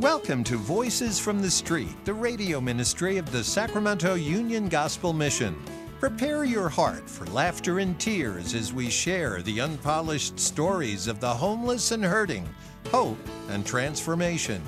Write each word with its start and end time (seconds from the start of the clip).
Welcome 0.00 0.44
to 0.44 0.56
Voices 0.56 1.20
from 1.20 1.42
the 1.42 1.50
Street, 1.50 1.94
the 2.06 2.14
radio 2.14 2.58
ministry 2.58 3.18
of 3.18 3.30
the 3.30 3.44
Sacramento 3.44 4.14
Union 4.14 4.70
Gospel 4.70 5.12
Mission. 5.12 5.54
Prepare 6.00 6.44
your 6.44 6.70
heart 6.70 7.06
for 7.06 7.26
laughter 7.26 7.80
and 7.80 8.00
tears 8.00 8.54
as 8.54 8.72
we 8.72 8.88
share 8.88 9.42
the 9.42 9.60
unpolished 9.60 10.40
stories 10.40 11.06
of 11.06 11.20
the 11.20 11.28
homeless 11.28 11.90
and 11.90 12.02
hurting, 12.02 12.48
hope 12.90 13.18
and 13.50 13.66
transformation. 13.66 14.62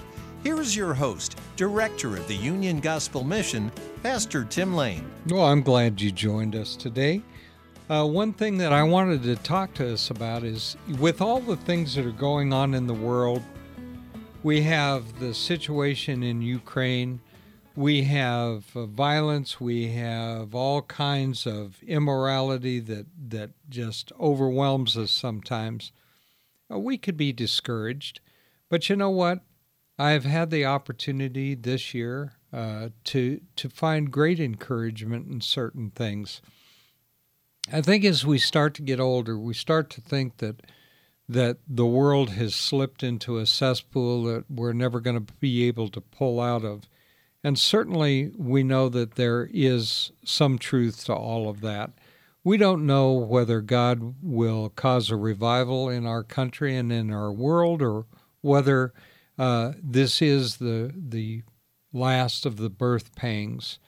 Here's 0.45 0.77
your 0.77 0.93
host, 0.93 1.41
Director 1.57 2.15
of 2.15 2.29
the 2.29 2.37
Union 2.37 2.79
Gospel 2.79 3.25
Mission, 3.25 3.73
Pastor 4.03 4.45
Tim 4.45 4.77
Lane. 4.77 5.11
Well, 5.29 5.47
I'm 5.47 5.63
glad 5.63 5.99
you 5.99 6.11
joined 6.11 6.55
us 6.55 6.77
today. 6.77 7.23
Uh, 7.89 8.05
one 8.05 8.35
thing 8.35 8.59
that 8.59 8.75
I 8.75 8.83
wanted 8.83 9.23
to 9.23 9.37
talk 9.37 9.73
to 9.75 9.95
us 9.95 10.11
about 10.11 10.45
is 10.45 10.77
with 11.01 11.23
all 11.23 11.41
the 11.41 11.57
things 11.57 11.95
that 11.95 12.05
are 12.05 12.11
going 12.11 12.53
on 12.53 12.75
in 12.75 12.87
the 12.87 12.93
world, 12.93 13.43
we 14.43 14.63
have 14.63 15.21
the 15.21 15.35
situation 15.35 16.23
in 16.23 16.43
Ukraine, 16.43 17.21
we 17.75 18.03
have 18.03 18.77
uh, 18.77 18.87
violence, 18.87 19.61
we 19.61 19.89
have 19.93 20.55
all 20.55 20.83
kinds 20.83 21.47
of 21.47 21.83
immorality 21.83 22.81
that, 22.81 23.07
that 23.29 23.51
just 23.69 24.13
overwhelms 24.21 24.97
us 24.97 25.11
sometimes. 25.11 25.93
Uh, 26.71 26.79
we 26.79 26.99
could 26.99 27.17
be 27.17 27.33
discouraged. 27.33 28.21
But 28.69 28.89
you 28.89 28.97
know 28.97 29.11
what? 29.11 29.41
I've 29.99 30.25
had 30.25 30.51
the 30.51 30.65
opportunity 30.65 31.55
this 31.55 31.95
year 31.95 32.33
uh, 32.53 32.89
to 33.05 33.41
to 33.57 33.69
find 33.69 34.11
great 34.11 34.41
encouragement 34.41 35.29
in 35.29 35.41
certain 35.41 35.91
things. 35.91 36.43
I 37.73 37.81
think 37.81 38.05
as 38.05 38.27
we 38.27 38.39
start 38.39 38.75
to 38.75 38.83
get 38.83 38.99
older, 38.99 39.39
we 39.39 39.55
start 39.55 39.89
to 39.91 40.01
think 40.01 40.39
that 40.39 40.63
that 41.33 41.59
the 41.67 41.87
world 41.87 42.31
has 42.31 42.55
slipped 42.55 43.03
into 43.03 43.39
a 43.39 43.47
cesspool 43.47 44.25
that 44.25 44.51
we're 44.51 44.73
never 44.73 45.01
going 45.01 45.25
to 45.25 45.33
be 45.41 45.67
able 45.67 45.89
to 45.89 46.01
pull 46.01 46.41
out 46.41 46.65
of. 46.65 46.89
And 47.45 47.59
certainly 47.59 48.31
we 48.37 48.63
know 48.63 48.89
that 48.89 49.17
there 49.17 49.49
is 49.53 50.13
some 50.25 50.59
truth 50.59 51.05
to 51.07 51.15
all 51.15 51.49
of 51.49 51.61
that. 51.63 51.91
We 52.45 52.57
don't 52.57 52.87
know 52.87 53.13
whether 53.13 53.61
God 53.61 54.17
will 54.23 54.69
cause 54.71 55.11
a 55.11 55.17
revival 55.17 55.89
in 55.89 56.07
our 56.07 56.23
country 56.23 56.77
and 56.77 56.93
in 56.93 57.13
our 57.13 57.33
world 57.33 57.83
or 57.83 58.07
whether 58.41 58.93
uh, 59.39 59.73
this 59.83 60.21
is 60.21 60.57
the, 60.57 60.93
the 60.97 61.43
last 61.93 62.45
of 62.45 62.57
the 62.57 62.71
birth 62.71 63.15
pangs. 63.15 63.79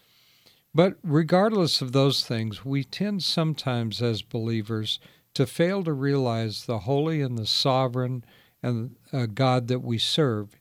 But 0.75 0.97
regardless 1.03 1.81
of 1.81 1.93
those 1.93 2.25
things, 2.25 2.65
we 2.65 2.83
tend 2.83 3.23
sometimes 3.23 4.03
as 4.03 4.23
believers 4.23 4.99
to 5.35 5.47
fail 5.47 5.83
to 5.85 5.93
realize 5.93 6.65
the 6.65 6.81
holy 6.81 7.21
and 7.21 7.37
the 7.37 7.47
sovereign 7.47 8.25
and 8.63 8.97
uh, 9.13 9.27
God 9.27 9.69
that 9.69 9.81
we 9.81 9.99
serve, 9.99 10.57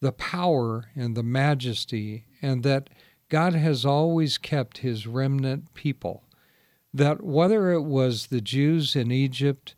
the 0.00 0.12
power 0.12 0.86
and 0.96 1.16
the 1.16 1.22
majesty, 1.22 2.24
and 2.42 2.62
that 2.62 2.90
God 3.28 3.54
has 3.54 3.84
always 3.84 4.38
kept 4.38 4.78
his 4.78 5.06
remnant 5.06 5.74
people. 5.74 6.24
That 6.92 7.22
whether 7.22 7.70
it 7.72 7.82
was 7.82 8.26
the 8.26 8.40
Jews 8.40 8.96
in 8.96 9.12
Egypt, 9.12 9.74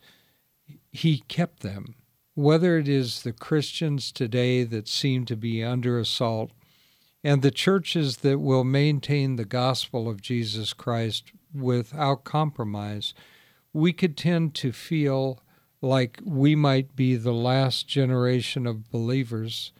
he 0.92 1.19
kept 1.28 1.61
them. 1.61 1.97
Whether 2.34 2.78
it 2.78 2.89
is 2.89 3.23
the 3.23 3.33
Christians 3.33 4.12
today 4.12 4.62
that 4.64 4.89
seem 4.89 5.27
to 5.27 5.36
be 5.36 5.62
under 5.62 5.98
assault, 5.98 6.53
and 7.23 7.42
the 7.42 7.51
churches 7.51 8.19
that 8.19 8.39
will 8.39 8.64
maintain 8.64 9.36
the 9.36 9.45
gospel 9.45 10.08
of 10.08 10.23
Jesus 10.23 10.73
Christ 10.73 11.33
without 11.53 12.25
compromise, 12.25 13.12
we 13.72 13.92
could 13.92 14.16
tend 14.16 14.54
to 14.56 14.72
feel 14.72 15.40
like 15.80 16.20
we 16.24 16.54
might 16.54 16.94
be 16.94 17.16
the 17.16 17.32
last 17.32 17.88
generation 17.88 18.66
of 18.66 18.90
believers 18.90 19.72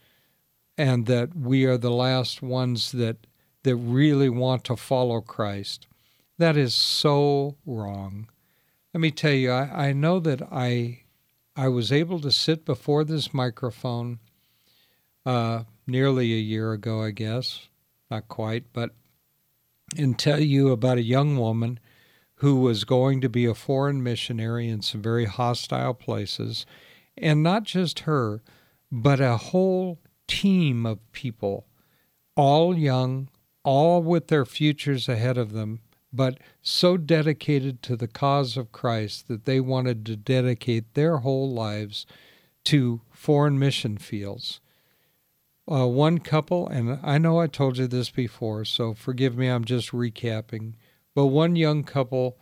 and 0.79 1.07
that 1.07 1.37
we 1.37 1.65
are 1.65 1.77
the 1.77 1.91
last 1.91 2.41
ones 2.41 2.93
that 2.93 3.27
that 3.63 3.77
really 3.77 4.31
want 4.31 4.65
to 4.65 4.77
follow 4.77 5.21
Christ. 5.21 5.87
That 6.39 6.57
is 6.57 6.75
so 6.75 7.57
wrong. 7.67 8.31
Let 8.95 9.03
me 9.03 9.11
tell 9.11 9.33
you, 9.33 9.53
I, 9.53 9.89
I 9.89 9.93
know 9.93 10.19
that 10.21 10.41
I 10.51 11.01
I 11.55 11.69
was 11.69 11.93
able 11.93 12.21
to 12.21 12.33
sit 12.33 12.65
before 12.65 13.05
this 13.05 13.35
microphone 13.35 14.21
uh, 15.27 15.65
nearly 15.87 16.33
a 16.33 16.39
year 16.39 16.73
ago, 16.73 17.03
I 17.03 17.11
guess, 17.11 17.69
not 18.11 18.29
quite, 18.29 18.73
but 18.73 18.95
and 19.99 20.19
tell 20.19 20.41
you 20.41 20.71
about 20.71 20.99
a 20.99 21.03
young 21.03 21.37
woman 21.37 21.79
who 22.41 22.57
was 22.57 22.85
going 22.85 23.21
to 23.21 23.29
be 23.29 23.45
a 23.47 23.55
foreign 23.55 24.03
missionary 24.03 24.69
in 24.69 24.83
some 24.83 25.01
very 25.01 25.27
hostile 25.27 25.95
places, 25.95 26.67
and 27.17 27.43
not 27.43 27.65
just 27.65 28.01
her, 28.01 28.43
but 28.91 29.21
a 29.21 29.37
whole 29.37 29.99
team 30.27 30.85
of 30.87 30.99
people, 31.13 31.67
all 32.37 32.77
young, 32.77 33.29
all 33.63 34.03
with 34.03 34.29
their 34.29 34.45
futures 34.45 35.09
ahead 35.09 35.39
of 35.39 35.53
them, 35.53 35.81
but 36.13 36.39
so 36.63 36.97
dedicated 36.97 37.83
to 37.83 37.97
the 37.97 38.09
cause 38.09 38.57
of 38.57 38.73
Christ 38.73 39.29
that 39.29 39.45
they 39.45 39.61
wanted 39.61 40.05
to 40.07 40.17
dedicate 40.17 40.95
their 40.95 41.19
whole 41.19 41.51
lives 41.51 42.07
to 42.65 43.01
foreign 43.13 43.59
mission 43.59 43.97
fields 43.97 44.61
uh, 45.71 45.87
one 45.87 46.19
couple, 46.19 46.67
and 46.69 46.99
I 47.03 47.19
know 47.19 47.39
I 47.39 47.47
told 47.47 47.79
you 47.79 47.87
this 47.87 48.11
before, 48.11 48.65
so 48.65 48.93
forgive 48.93 49.37
me, 49.37 49.47
I'm 49.47 49.65
just 49.65 49.93
recapping. 49.93 50.75
But 51.15 51.27
one 51.27 51.57
young 51.57 51.85
couple 51.85 52.39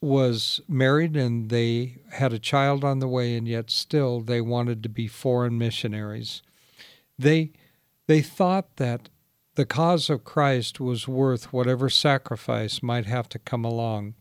was 0.00 0.60
married 0.68 1.16
and 1.16 1.48
they 1.48 1.98
had 2.10 2.32
a 2.32 2.38
child 2.38 2.84
on 2.84 2.98
the 2.98 3.08
way, 3.08 3.36
and 3.36 3.48
yet 3.48 3.70
still 3.70 4.20
they 4.20 4.40
wanted 4.40 4.82
to 4.82 4.88
be 4.88 5.08
foreign 5.08 5.58
missionaries. 5.58 6.42
They, 7.18 7.52
they 8.06 8.20
thought 8.20 8.76
that 8.76 9.08
the 9.54 9.64
cause 9.64 10.10
of 10.10 10.24
Christ 10.24 10.80
was 10.80 11.08
worth 11.08 11.52
whatever 11.52 11.88
sacrifice 11.88 12.82
might 12.82 13.06
have 13.06 13.28
to 13.30 13.38
come 13.38 13.64
along. 13.64 14.14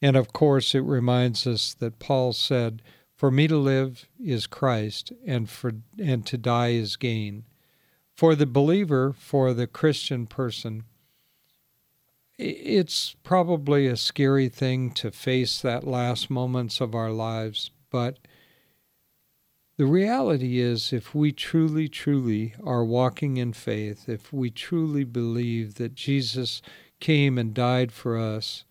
And 0.00 0.16
of 0.16 0.32
course, 0.32 0.74
it 0.74 0.80
reminds 0.80 1.46
us 1.46 1.74
that 1.74 1.98
Paul 1.98 2.32
said, 2.32 2.82
for 3.16 3.30
me 3.30 3.48
to 3.48 3.56
live 3.56 4.06
is 4.22 4.46
Christ, 4.46 5.10
and 5.26 5.48
for 5.48 5.72
and 5.98 6.26
to 6.26 6.36
die 6.36 6.72
is 6.72 6.96
gain. 6.96 7.44
For 8.14 8.34
the 8.34 8.46
believer, 8.46 9.14
for 9.18 9.54
the 9.54 9.66
Christian 9.66 10.26
person, 10.26 10.84
it's 12.38 13.16
probably 13.22 13.86
a 13.86 13.96
scary 13.96 14.48
thing 14.48 14.90
to 14.92 15.10
face 15.10 15.60
that 15.60 15.86
last 15.86 16.28
moments 16.30 16.80
of 16.80 16.94
our 16.94 17.10
lives, 17.10 17.70
but 17.90 18.18
the 19.78 19.86
reality 19.86 20.58
is, 20.58 20.92
if 20.92 21.14
we 21.14 21.32
truly, 21.32 21.88
truly 21.88 22.54
are 22.64 22.84
walking 22.84 23.36
in 23.36 23.52
faith, 23.52 24.08
if 24.08 24.32
we 24.32 24.50
truly 24.50 25.04
believe 25.04 25.74
that 25.74 25.94
Jesus 25.94 26.62
came 26.98 27.36
and 27.36 27.52
died 27.52 27.92
for 27.92 28.18
us 28.18 28.64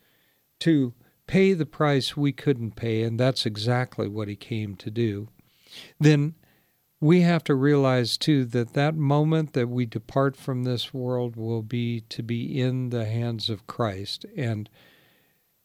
to 0.61 0.93
pay 1.27 1.53
the 1.53 1.65
price 1.65 2.17
we 2.17 2.31
couldn't 2.31 2.75
pay, 2.75 3.03
and 3.03 3.19
that's 3.19 3.45
exactly 3.45 4.07
what 4.07 4.27
he 4.27 4.35
came 4.35 4.75
to 4.75 4.89
do, 4.89 5.27
then 5.99 6.33
we 7.01 7.21
have 7.21 7.43
to 7.43 7.55
realize 7.55 8.17
too 8.17 8.45
that 8.45 8.73
that 8.73 8.95
moment 8.95 9.53
that 9.53 9.69
we 9.69 9.85
depart 9.85 10.35
from 10.35 10.63
this 10.63 10.93
world 10.93 11.35
will 11.35 11.61
be 11.61 12.01
to 12.01 12.23
be 12.23 12.59
in 12.59 12.89
the 12.89 13.05
hands 13.05 13.49
of 13.49 13.67
Christ. 13.67 14.25
And 14.35 14.69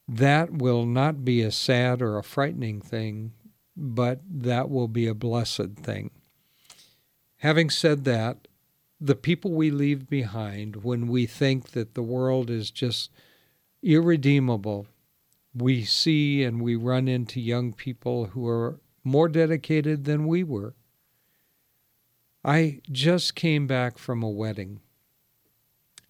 that 0.09 0.53
will 0.53 0.85
not 0.85 1.25
be 1.25 1.43
a 1.43 1.53
sad 1.53 2.03
or 2.03 2.19
a 2.19 2.25
frightening 2.25 2.81
thing, 2.81 3.33
but 3.77 4.21
that 4.29 4.69
will 4.69 4.89
be 4.89 5.07
a 5.07 5.15
blessed 5.15 5.77
thing. 5.77 6.11
Having 7.39 7.71
said 7.71 8.05
that, 8.05 8.49
the 9.01 9.15
people 9.15 9.53
we 9.53 9.71
leave 9.71 10.11
behind 10.11 10.83
when 10.83 11.07
we 11.07 11.25
think 11.25 11.71
that 11.71 11.95
the 11.95 12.03
world 12.03 12.51
is 12.51 12.71
just 12.71 13.11
irredeemable, 13.83 14.87
we 15.55 15.85
see 15.85 16.43
and 16.43 16.61
we 16.61 16.77
run 16.77 17.09
into 17.09 17.41
young 17.41 17.73
people 17.73 18.27
who 18.27 18.47
are 18.47 18.79
more 19.03 19.29
dedicated 19.29 20.05
than 20.05 20.27
we 20.27 20.45
were. 20.45 20.75
I 22.45 22.81
just 22.91 23.35
came 23.35 23.67
back 23.67 23.99
from 23.99 24.23
a 24.23 24.31
wedding 24.31 24.81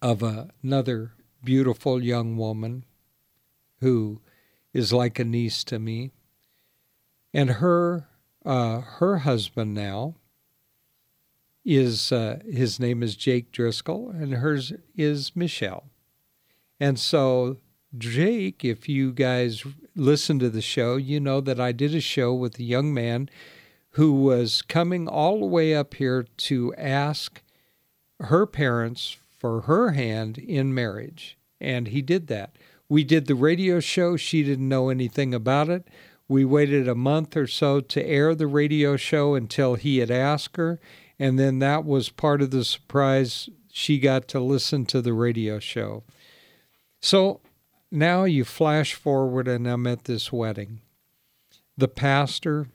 of 0.00 0.22
another 0.22 1.12
beautiful 1.42 2.02
young 2.02 2.36
woman 2.36 2.84
who 3.80 4.20
is 4.72 4.92
like 4.92 5.18
a 5.18 5.24
niece 5.24 5.64
to 5.64 5.78
me. 5.78 6.12
And 7.34 7.50
her 7.50 8.06
uh, 8.44 8.80
her 8.80 9.18
husband 9.18 9.74
now 9.74 10.14
is 11.64 12.10
uh, 12.12 12.38
his 12.50 12.80
name 12.80 13.02
is 13.02 13.16
Jake 13.16 13.52
Driscoll, 13.52 14.10
and 14.10 14.34
hers 14.34 14.72
is 14.96 15.36
Michelle. 15.36 15.90
And 16.78 16.98
so 16.98 17.58
Jake, 17.96 18.64
if 18.64 18.88
you 18.88 19.12
guys 19.12 19.64
listen 19.94 20.38
to 20.38 20.48
the 20.48 20.62
show, 20.62 20.96
you 20.96 21.20
know 21.20 21.40
that 21.40 21.60
I 21.60 21.72
did 21.72 21.94
a 21.94 22.00
show 22.00 22.32
with 22.32 22.58
a 22.58 22.64
young 22.64 22.94
man 22.94 23.28
who 23.92 24.12
was 24.12 24.62
coming 24.62 25.08
all 25.08 25.40
the 25.40 25.46
way 25.46 25.74
up 25.74 25.94
here 25.94 26.26
to 26.36 26.74
ask 26.76 27.42
her 28.20 28.46
parents 28.46 29.16
for 29.30 29.62
her 29.62 29.92
hand 29.92 30.38
in 30.38 30.74
marriage. 30.74 31.36
And 31.60 31.88
he 31.88 32.02
did 32.02 32.26
that. 32.28 32.56
We 32.88 33.04
did 33.04 33.26
the 33.26 33.34
radio 33.34 33.80
show. 33.80 34.16
She 34.16 34.42
didn't 34.42 34.68
know 34.68 34.88
anything 34.88 35.34
about 35.34 35.68
it. 35.68 35.88
We 36.28 36.44
waited 36.44 36.88
a 36.88 36.94
month 36.94 37.36
or 37.36 37.46
so 37.46 37.80
to 37.80 38.06
air 38.06 38.34
the 38.34 38.46
radio 38.46 38.96
show 38.96 39.34
until 39.34 39.74
he 39.74 39.98
had 39.98 40.10
asked 40.10 40.56
her. 40.56 40.78
And 41.18 41.38
then 41.38 41.58
that 41.58 41.84
was 41.84 42.08
part 42.08 42.40
of 42.40 42.50
the 42.50 42.64
surprise. 42.64 43.48
She 43.72 43.98
got 43.98 44.28
to 44.28 44.40
listen 44.40 44.86
to 44.86 45.02
the 45.02 45.12
radio 45.12 45.58
show. 45.58 46.04
So 47.00 47.40
now 47.90 48.24
you 48.24 48.44
flash 48.44 48.94
forward, 48.94 49.48
and 49.48 49.66
I'm 49.66 49.86
at 49.86 50.04
this 50.04 50.32
wedding. 50.32 50.80
The 51.76 51.88
pastor, 51.88 52.68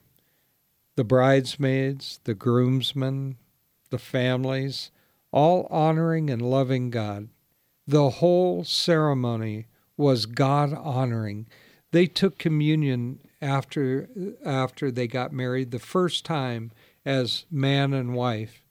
the 0.96 1.04
bridesmaids, 1.04 2.20
the 2.24 2.34
groomsmen, 2.34 3.36
the 3.90 3.98
families, 3.98 4.90
all 5.30 5.66
honoring 5.70 6.30
and 6.30 6.42
loving 6.42 6.90
God. 6.90 7.28
The 7.86 8.10
whole 8.10 8.64
ceremony 8.64 9.66
was 9.96 10.26
God 10.26 10.72
honoring. 10.72 11.46
They 11.92 12.06
took 12.06 12.38
communion 12.38 13.20
after 13.40 14.08
after 14.44 14.90
they 14.90 15.06
got 15.06 15.32
married 15.32 15.70
the 15.70 15.78
first 15.78 16.24
time 16.24 16.72
as 17.04 17.44
man 17.50 17.92
and 17.92 18.14
wife. 18.14 18.64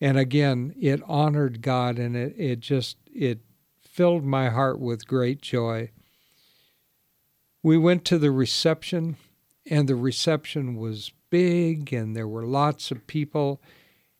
And 0.00 0.16
again, 0.16 0.74
it 0.80 1.02
honored 1.06 1.60
God 1.60 1.98
and 1.98 2.16
it, 2.16 2.34
it 2.38 2.60
just 2.60 2.96
it 3.12 3.40
filled 3.80 4.24
my 4.24 4.48
heart 4.48 4.80
with 4.80 5.06
great 5.06 5.42
joy. 5.42 5.90
We 7.62 7.76
went 7.76 8.04
to 8.06 8.18
the 8.18 8.30
reception 8.30 9.16
and 9.66 9.88
the 9.88 9.94
reception 9.94 10.76
was 10.76 11.12
big 11.32 11.94
and 11.94 12.14
there 12.14 12.28
were 12.28 12.44
lots 12.44 12.90
of 12.90 13.06
people 13.06 13.62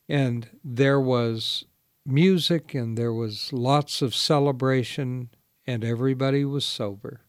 and 0.09 0.49
there 0.63 0.99
was 0.99 1.63
music 2.05 2.73
and 2.73 2.97
there 2.97 3.13
was 3.13 3.53
lots 3.53 4.01
of 4.01 4.15
celebration 4.15 5.29
and 5.67 5.85
everybody 5.85 6.43
was 6.43 6.65
sober. 6.65 7.21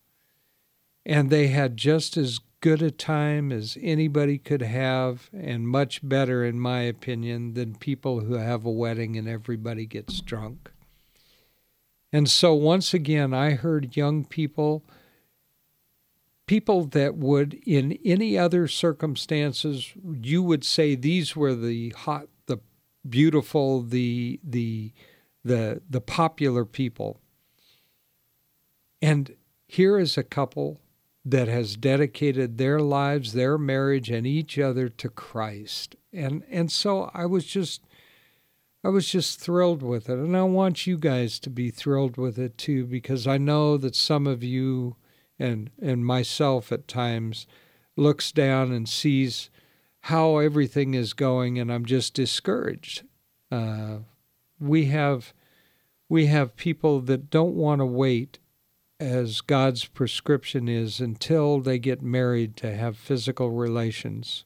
And 1.04 1.28
they 1.28 1.48
had 1.48 1.76
just 1.76 2.16
as 2.16 2.40
good 2.62 2.80
a 2.80 2.90
time 2.90 3.52
as 3.52 3.76
anybody 3.82 4.38
could 4.38 4.62
have, 4.62 5.28
and 5.34 5.68
much 5.68 6.00
better, 6.02 6.42
in 6.42 6.58
my 6.58 6.80
opinion, 6.80 7.52
than 7.52 7.74
people 7.74 8.20
who 8.20 8.34
have 8.34 8.64
a 8.64 8.70
wedding 8.70 9.18
and 9.18 9.28
everybody 9.28 9.84
gets 9.84 10.22
drunk. 10.22 10.70
And 12.10 12.30
so, 12.30 12.54
once 12.54 12.94
again, 12.94 13.34
I 13.34 13.50
heard 13.50 13.98
young 13.98 14.24
people, 14.24 14.82
people 16.46 16.84
that 16.84 17.16
would, 17.16 17.54
in 17.66 17.98
any 18.04 18.36
other 18.36 18.68
circumstances, 18.68 19.92
you 20.22 20.42
would 20.42 20.64
say 20.64 20.94
these 20.94 21.34
were 21.34 21.54
the 21.54 21.90
hot, 21.90 22.28
the 22.46 22.58
beautiful, 23.08 23.82
the 23.82 24.40
the 24.42 24.92
the 25.44 25.80
the 25.88 26.00
popular 26.00 26.64
people. 26.64 27.20
And 29.00 29.36
here 29.66 29.98
is 29.98 30.16
a 30.16 30.22
couple 30.22 30.80
that 31.24 31.48
has 31.48 31.76
dedicated 31.76 32.58
their 32.58 32.80
lives, 32.80 33.32
their 33.32 33.56
marriage, 33.56 34.10
and 34.10 34.26
each 34.26 34.58
other 34.58 34.88
to 34.88 35.08
Christ. 35.08 35.96
And 36.12 36.44
and 36.50 36.70
so 36.70 37.10
I 37.14 37.26
was 37.26 37.46
just 37.46 37.82
I 38.82 38.88
was 38.88 39.08
just 39.08 39.40
thrilled 39.40 39.82
with 39.82 40.10
it. 40.10 40.18
And 40.18 40.36
I 40.36 40.42
want 40.42 40.86
you 40.86 40.98
guys 40.98 41.38
to 41.40 41.50
be 41.50 41.70
thrilled 41.70 42.18
with 42.18 42.38
it 42.38 42.58
too, 42.58 42.84
because 42.84 43.26
I 43.26 43.38
know 43.38 43.78
that 43.78 43.96
some 43.96 44.26
of 44.26 44.42
you 44.42 44.96
and 45.44 45.70
and 45.80 46.04
myself 46.04 46.72
at 46.72 46.88
times 46.88 47.46
looks 47.96 48.32
down 48.32 48.72
and 48.72 48.88
sees 48.88 49.50
how 50.02 50.38
everything 50.38 50.94
is 50.94 51.12
going 51.12 51.58
and 51.58 51.72
I'm 51.72 51.84
just 51.84 52.14
discouraged. 52.14 53.04
Uh, 53.50 53.98
we 54.58 54.86
have 54.86 55.32
we 56.08 56.26
have 56.26 56.56
people 56.56 57.00
that 57.00 57.30
don't 57.30 57.54
want 57.54 57.80
to 57.80 57.86
wait 57.86 58.38
as 59.00 59.40
God's 59.40 59.84
prescription 59.84 60.68
is 60.68 61.00
until 61.00 61.60
they 61.60 61.78
get 61.78 62.02
married 62.02 62.56
to 62.58 62.74
have 62.74 62.96
physical 62.96 63.50
relations. 63.50 64.44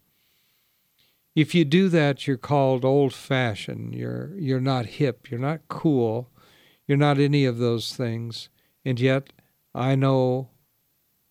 If 1.34 1.54
you 1.54 1.64
do 1.64 1.88
that, 1.90 2.26
you're 2.26 2.36
called 2.36 2.84
old 2.84 3.12
fashioned. 3.12 3.94
You're, 3.94 4.32
you're 4.36 4.60
not 4.60 4.86
hip. 4.86 5.30
You're 5.30 5.38
not 5.38 5.60
cool. 5.68 6.28
You're 6.86 6.98
not 6.98 7.18
any 7.18 7.44
of 7.44 7.58
those 7.58 7.94
things. 7.94 8.48
And 8.84 8.98
yet, 8.98 9.32
I 9.74 9.94
know, 9.94 10.48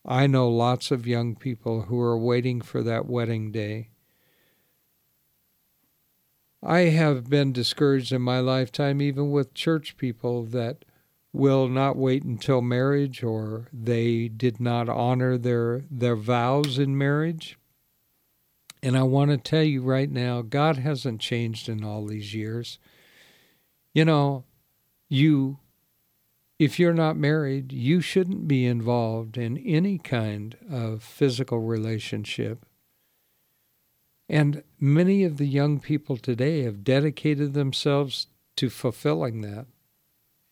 I 0.07 0.25
know 0.25 0.47
lots 0.49 0.89
of 0.89 1.05
young 1.05 1.35
people 1.35 1.83
who 1.83 1.99
are 1.99 2.17
waiting 2.17 2.61
for 2.61 2.81
that 2.81 3.07
wedding 3.07 3.51
day. 3.51 3.89
I 6.63 6.79
have 6.81 7.29
been 7.29 7.51
discouraged 7.51 8.13
in 8.13 8.21
my 8.21 8.39
lifetime, 8.39 9.01
even 9.01 9.31
with 9.31 9.53
church 9.53 9.97
people, 9.97 10.43
that 10.45 10.85
will 11.33 11.67
not 11.67 11.97
wait 11.97 12.23
until 12.23 12.61
marriage 12.61 13.21
or 13.21 13.67
they 13.73 14.27
did 14.29 14.59
not 14.59 14.89
honor 14.89 15.37
their 15.37 15.83
their 15.91 16.15
vows 16.15 16.79
in 16.79 16.97
marriage. 16.97 17.59
And 18.81 18.97
I 18.97 19.03
want 19.03 19.31
to 19.31 19.37
tell 19.37 19.63
you 19.63 19.81
right 19.81 20.09
now, 20.09 20.41
God 20.41 20.77
hasn't 20.77 21.19
changed 21.19 21.67
in 21.67 21.83
all 21.83 22.05
these 22.05 22.33
years. 22.33 22.79
You 23.93 24.05
know, 24.05 24.45
you 25.09 25.59
if 26.59 26.79
you're 26.79 26.93
not 26.93 27.17
married, 27.17 27.71
you 27.71 28.01
shouldn't 28.01 28.47
be 28.47 28.65
involved 28.65 29.37
in 29.37 29.57
any 29.57 29.97
kind 29.97 30.57
of 30.69 31.03
physical 31.03 31.59
relationship. 31.59 32.65
And 34.27 34.63
many 34.79 35.23
of 35.23 35.37
the 35.37 35.47
young 35.47 35.79
people 35.79 36.17
today 36.17 36.63
have 36.63 36.83
dedicated 36.83 37.53
themselves 37.53 38.27
to 38.57 38.69
fulfilling 38.69 39.41
that 39.41 39.67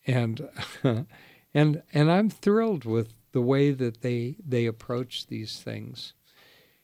and 0.06 0.48
and 1.54 1.82
and 1.94 2.12
I'm 2.12 2.30
thrilled 2.30 2.86
with 2.86 3.14
the 3.32 3.42
way 3.42 3.72
that 3.72 4.02
they 4.02 4.36
they 4.46 4.66
approach 4.66 5.28
these 5.28 5.60
things. 5.60 6.14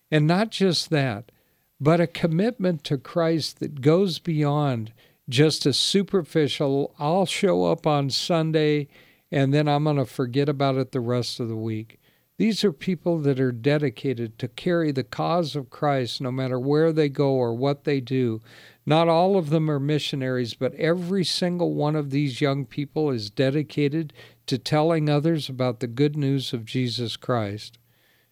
And 0.09 0.27
not 0.27 0.49
just 0.49 0.89
that, 0.89 1.31
but 1.79 2.01
a 2.01 2.07
commitment 2.07 2.83
to 2.85 2.97
Christ 2.97 3.59
that 3.59 3.81
goes 3.81 4.19
beyond 4.19 4.91
just 5.29 5.65
a 5.65 5.73
superficial 5.73 6.93
I'll 6.99 7.25
show 7.25 7.65
up 7.65 7.87
on 7.87 8.09
Sunday 8.09 8.87
and 9.31 9.53
then 9.53 9.67
I'm 9.67 9.85
going 9.85 9.97
to 9.97 10.05
forget 10.05 10.49
about 10.49 10.75
it 10.75 10.91
the 10.91 10.99
rest 10.99 11.39
of 11.39 11.47
the 11.47 11.55
week. 11.55 11.99
These 12.37 12.63
are 12.63 12.73
people 12.73 13.19
that 13.19 13.39
are 13.39 13.51
dedicated 13.51 14.39
to 14.39 14.47
carry 14.47 14.91
the 14.91 15.03
cause 15.03 15.55
of 15.55 15.69
Christ 15.69 16.21
no 16.21 16.31
matter 16.31 16.59
where 16.59 16.91
they 16.91 17.07
go 17.07 17.33
or 17.33 17.53
what 17.53 17.83
they 17.83 18.01
do. 18.01 18.41
Not 18.83 19.07
all 19.07 19.37
of 19.37 19.51
them 19.51 19.69
are 19.69 19.79
missionaries, 19.79 20.55
but 20.55 20.73
every 20.73 21.23
single 21.23 21.75
one 21.75 21.95
of 21.95 22.09
these 22.09 22.41
young 22.41 22.65
people 22.65 23.11
is 23.11 23.29
dedicated 23.29 24.11
to 24.47 24.57
telling 24.57 25.07
others 25.07 25.49
about 25.49 25.81
the 25.81 25.87
good 25.87 26.17
news 26.17 26.51
of 26.51 26.65
Jesus 26.65 27.15
Christ. 27.15 27.77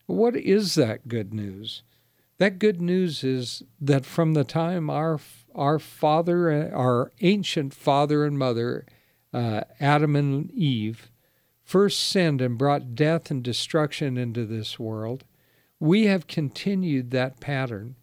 What 0.08 0.36
is 0.36 0.74
that 0.74 1.08
good 1.08 1.32
news? 1.32 1.84
That 2.40 2.58
good 2.58 2.82
news 2.82 3.24
is 3.24 3.62
that 3.80 4.06
from 4.06 4.34
the 4.34 4.44
time 4.44 4.90
our 4.90 5.20
our 5.54 5.78
father, 5.78 6.74
our 6.74 7.12
ancient 7.22 7.74
father 7.74 8.26
and 8.26 8.40
mother, 8.40 8.86
uh, 9.34 9.62
Adam 9.80 10.16
and 10.16 10.52
Eve, 10.52 11.10
first 11.64 12.00
sinned 12.00 12.42
and 12.42 12.58
brought 12.58 12.96
death 12.96 13.30
and 13.30 13.44
destruction 13.44 14.18
into 14.18 14.46
this 14.46 14.80
world, 14.80 15.24
we 15.80 16.06
have 16.06 16.28
continued 16.28 17.12
that 17.12 17.40
pattern. 17.40 17.96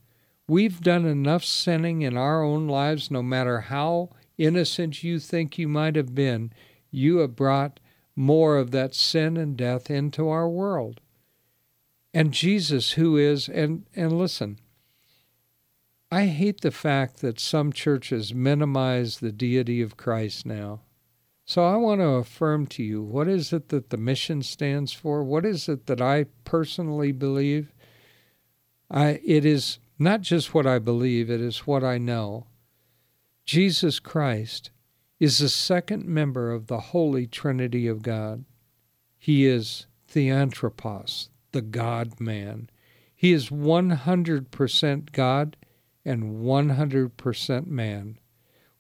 We've 0.49 0.81
done 0.81 1.05
enough 1.05 1.45
sinning 1.45 2.03
in 2.03 2.17
our 2.17 2.43
own 2.43 2.69
lives, 2.69 3.11
no 3.11 3.23
matter 3.23 3.63
how 3.63 4.11
innocent 4.39 5.03
you 5.03 5.19
think 5.19 5.59
you 5.59 5.69
might 5.69 5.97
have 5.97 6.15
been, 6.15 6.53
you 6.91 7.19
have 7.19 7.37
brought 7.37 7.81
more 8.15 8.57
of 8.57 8.71
that 8.71 8.95
sin 8.95 9.37
and 9.37 9.57
death 9.57 9.91
into 9.91 10.29
our 10.29 10.49
world. 10.49 11.01
And 12.15 12.33
Jesus, 12.33 12.93
who 12.93 13.17
is, 13.17 13.49
and, 13.49 13.85
and 13.95 14.19
listen, 14.19 14.59
I 16.11 16.27
hate 16.27 16.63
the 16.63 16.71
fact 16.71 17.21
that 17.21 17.41
some 17.41 17.73
churches 17.73 18.33
minimize 18.33 19.19
the 19.19 19.33
deity 19.33 19.83
of 19.83 19.97
Christ 19.97 20.47
now. 20.47 20.81
So 21.49 21.65
I 21.65 21.77
want 21.77 22.01
to 22.01 22.09
affirm 22.09 22.67
to 22.69 22.83
you 22.83 23.01
what 23.01 23.29
is 23.29 23.53
it 23.53 23.69
that 23.69 23.91
the 23.91 23.97
mission 23.97 24.43
stands 24.43 24.93
for? 24.93 25.23
What 25.23 25.47
is 25.47 25.69
it 25.69 25.87
that 25.87 26.01
I 26.01 26.27
personally 26.43 27.13
believe? 27.13 27.73
I, 28.91 29.21
it 29.25 29.45
is 29.45 29.79
not 29.97 30.23
just 30.23 30.53
what 30.53 30.67
I 30.67 30.81
believe, 30.81 31.31
it 31.31 31.41
is 31.41 31.61
what 31.61 31.85
I 31.85 31.99
know. 31.99 32.49
Jesus 33.45 34.01
Christ 34.01 34.73
is 35.21 35.39
the 35.39 35.49
second 35.49 36.05
member 36.05 36.51
of 36.51 36.67
the 36.67 36.81
Holy 36.81 37.29
Trinity 37.29 37.87
of 37.87 38.03
God. 38.03 38.45
He 39.17 39.47
is 39.47 39.87
Theanthropos, 40.09 41.31
the 41.53 41.63
God 41.63 42.21
man. 42.21 42.71
He 43.15 43.33
is 43.33 43.51
100% 43.51 45.13
God 45.13 45.57
and 46.05 46.25
100% 46.45 47.67
man. 47.69 48.19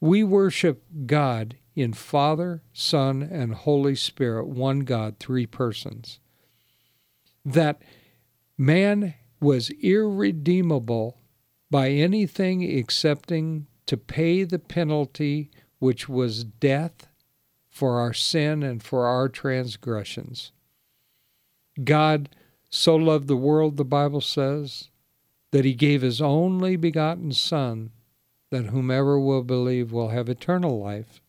We 0.00 0.25
worship 0.25 0.82
God 1.06 1.56
in 1.76 1.92
Father, 1.92 2.62
Son, 2.73 3.23
and 3.23 3.54
Holy 3.54 3.95
Spirit, 3.95 4.49
one 4.49 4.80
God, 4.80 5.16
three 5.21 5.47
persons. 5.47 6.18
That 7.45 7.83
man 8.56 9.14
was 9.40 9.71
irredeemable 9.83 11.18
by 11.71 11.90
anything 11.90 12.62
excepting 12.62 13.66
to 13.85 13.99
pay 13.99 14.42
the 14.42 14.59
penalty 14.59 15.50
which 15.78 16.09
was 16.09 16.45
death 16.45 17.06
for 17.68 18.00
our 18.00 18.14
sin 18.14 18.62
and 18.62 18.83
for 18.83 19.06
our 19.06 19.28
transgressions. 19.28 20.52
God 21.85 22.30
so 22.71 22.97
loved 22.97 23.28
the 23.28 23.37
world, 23.37 23.76
the 23.76 23.85
Bible 23.85 24.23
says, 24.23 24.88
that 25.52 25.66
he 25.66 25.75
gave 25.75 26.00
his 26.00 26.23
only 26.23 26.76
begotten 26.76 27.33
Son, 27.33 27.90
that 28.50 28.66
whomever 28.66 29.21
will 29.21 29.42
believe 29.42 29.92
will 29.92 30.09
have 30.09 30.30
eternal 30.30 30.80
life. 30.80 31.21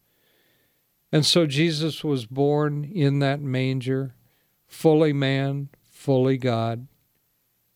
And 1.12 1.26
so 1.26 1.46
Jesus 1.46 2.04
was 2.04 2.26
born 2.26 2.84
in 2.84 3.20
that 3.20 3.42
manger, 3.42 4.14
fully 4.68 5.14
man, 5.14 5.70
fully 5.90 6.38
God, 6.38 6.88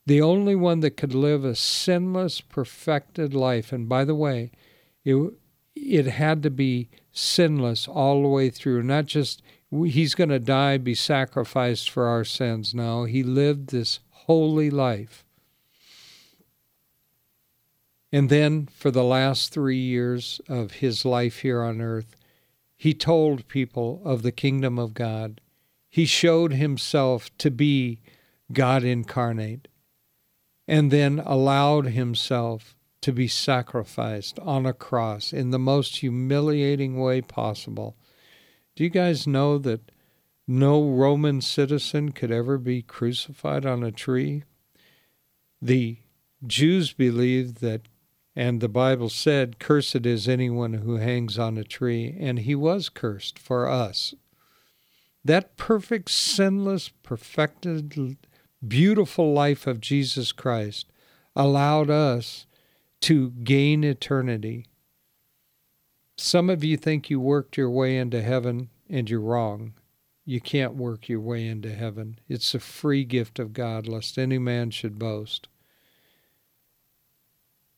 the 0.06 0.22
only 0.22 0.56
one 0.56 0.82
that 0.82 0.98
could 0.98 1.14
live 1.14 1.46
a 1.46 1.56
sinless, 1.56 2.42
perfected 2.42 3.34
life. 3.34 3.72
And 3.72 3.88
by 3.88 4.04
the 4.04 4.16
way, 4.16 4.52
it, 5.06 5.34
it 5.76 6.06
had 6.06 6.44
to 6.44 6.50
be 6.50 6.90
sinless 7.12 7.88
all 7.88 8.22
the 8.22 8.28
way 8.28 8.50
through, 8.50 8.84
not 8.84 9.06
just 9.06 9.42
he's 9.72 10.16
going 10.16 10.30
to 10.30 10.40
die, 10.40 10.78
be 10.78 10.96
sacrificed 10.96 11.90
for 11.90 12.08
our 12.08 12.26
sins. 12.26 12.74
No, 12.74 13.06
he 13.06 13.24
lived 13.24 13.70
this 13.70 14.00
holy 14.10 14.70
life. 14.70 15.24
And 18.12 18.30
then 18.30 18.68
for 18.68 18.92
the 18.92 19.04
last 19.04 19.54
three 19.54 19.78
years 19.78 20.42
of 20.50 20.74
his 20.74 21.06
life 21.06 21.40
here 21.40 21.62
on 21.62 21.80
earth, 21.80 22.18
he 22.82 22.96
told 22.96 23.48
people 23.48 24.02
of 24.04 24.24
the 24.24 24.32
kingdom 24.32 24.80
of 24.80 24.96
God. 24.96 25.40
He 25.88 26.06
showed 26.06 26.54
himself 26.54 27.30
to 27.38 27.52
be 27.52 28.02
God 28.52 28.84
incarnate 28.84 29.68
and 30.68 30.90
then 30.90 31.22
allowed 31.24 31.90
himself 31.90 32.76
to 33.02 33.12
be 33.12 33.28
sacrificed 33.28 34.40
on 34.40 34.66
a 34.66 34.74
cross 34.74 35.32
in 35.32 35.52
the 35.52 35.60
most 35.60 35.98
humiliating 35.98 37.00
way 37.00 37.22
possible. 37.22 37.98
Do 38.76 38.84
you 38.84 38.90
guys 38.90 39.28
know 39.28 39.60
that 39.60 39.92
no 40.48 40.84
Roman 40.84 41.40
citizen 41.42 42.14
could 42.14 42.32
ever 42.32 42.58
be 42.58 42.82
crucified 42.82 43.64
on 43.64 43.84
a 43.84 43.92
tree? 43.92 44.42
The 45.62 46.00
Jews 46.48 46.94
believed 46.94 47.62
that 47.62 47.82
and 48.36 48.62
the 48.62 48.70
Bible 48.70 49.10
said, 49.10 49.60
Cursed 49.60 50.06
is 50.06 50.28
anyone 50.28 50.74
who 50.74 50.98
hangs 50.98 51.38
on 51.38 51.58
a 51.58 51.64
tree. 51.64 52.16
And 52.20 52.40
he 52.40 52.56
was 52.56 52.90
cursed 52.90 53.38
for 53.38 53.68
us. 53.68 54.14
That 55.24 55.58
perfect, 55.58 56.10
sinless, 56.10 56.90
perfected, 56.90 58.18
beautiful 58.66 59.34
life 59.34 59.68
of 59.68 59.82
Jesus 59.82 60.32
Christ 60.32 60.88
allowed 61.36 61.90
us 61.90 62.46
to 63.02 63.32
gain 63.32 63.84
eternity. 63.84 64.66
Some 66.18 66.50
of 66.50 66.64
you 66.64 66.78
think 66.78 67.10
you 67.10 67.20
worked 67.20 67.58
your 67.58 67.70
way 67.70 67.98
into 67.98 68.22
heaven, 68.22 68.70
and 68.90 69.10
you're 69.10 69.20
wrong. 69.20 69.74
You 70.24 70.40
can't 70.40 70.76
work 70.76 71.10
your 71.10 71.20
way 71.20 71.48
into 71.48 71.74
heaven. 71.74 72.20
It's 72.30 72.54
a 72.54 72.60
free 72.60 73.04
gift 73.04 73.40
of 73.40 73.54
God, 73.54 73.88
lest 73.88 74.18
any 74.18 74.38
man 74.38 74.70
should 74.72 75.00
boast. 75.00 75.48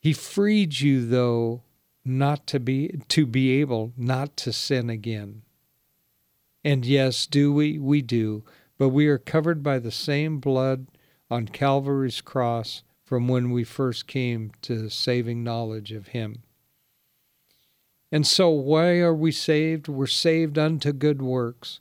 He 0.04 0.12
freed 0.12 0.82
you 0.82 1.06
though 1.06 1.64
not 2.04 2.46
to 2.48 2.60
be 2.60 3.00
to 3.08 3.26
be 3.26 3.62
able 3.62 3.94
not 3.96 4.36
to 4.36 4.52
sin 4.52 4.90
again. 4.90 5.44
And 6.62 6.86
yes, 6.86 7.26
do 7.26 7.54
we? 7.54 7.80
We 7.80 8.02
do. 8.02 8.44
But 8.78 8.90
we 8.90 9.08
are 9.08 9.18
covered 9.18 9.64
by 9.64 9.80
the 9.80 9.92
same 9.92 10.40
blood 10.40 10.88
on 11.32 11.48
Calvary's 11.48 12.20
cross 12.20 12.84
from 13.06 13.30
when 13.30 13.50
we 13.52 13.64
first 13.64 14.06
came 14.06 14.52
to 14.64 14.90
saving 14.90 15.42
knowledge 15.42 15.94
of 15.94 16.08
Him. 16.08 16.44
And 18.12 18.28
so, 18.28 18.50
why 18.50 19.00
are 19.00 19.16
we 19.16 19.32
saved? 19.32 19.88
We're 19.88 20.08
saved 20.08 20.58
unto 20.58 20.92
good 20.92 21.22
works. 21.22 21.80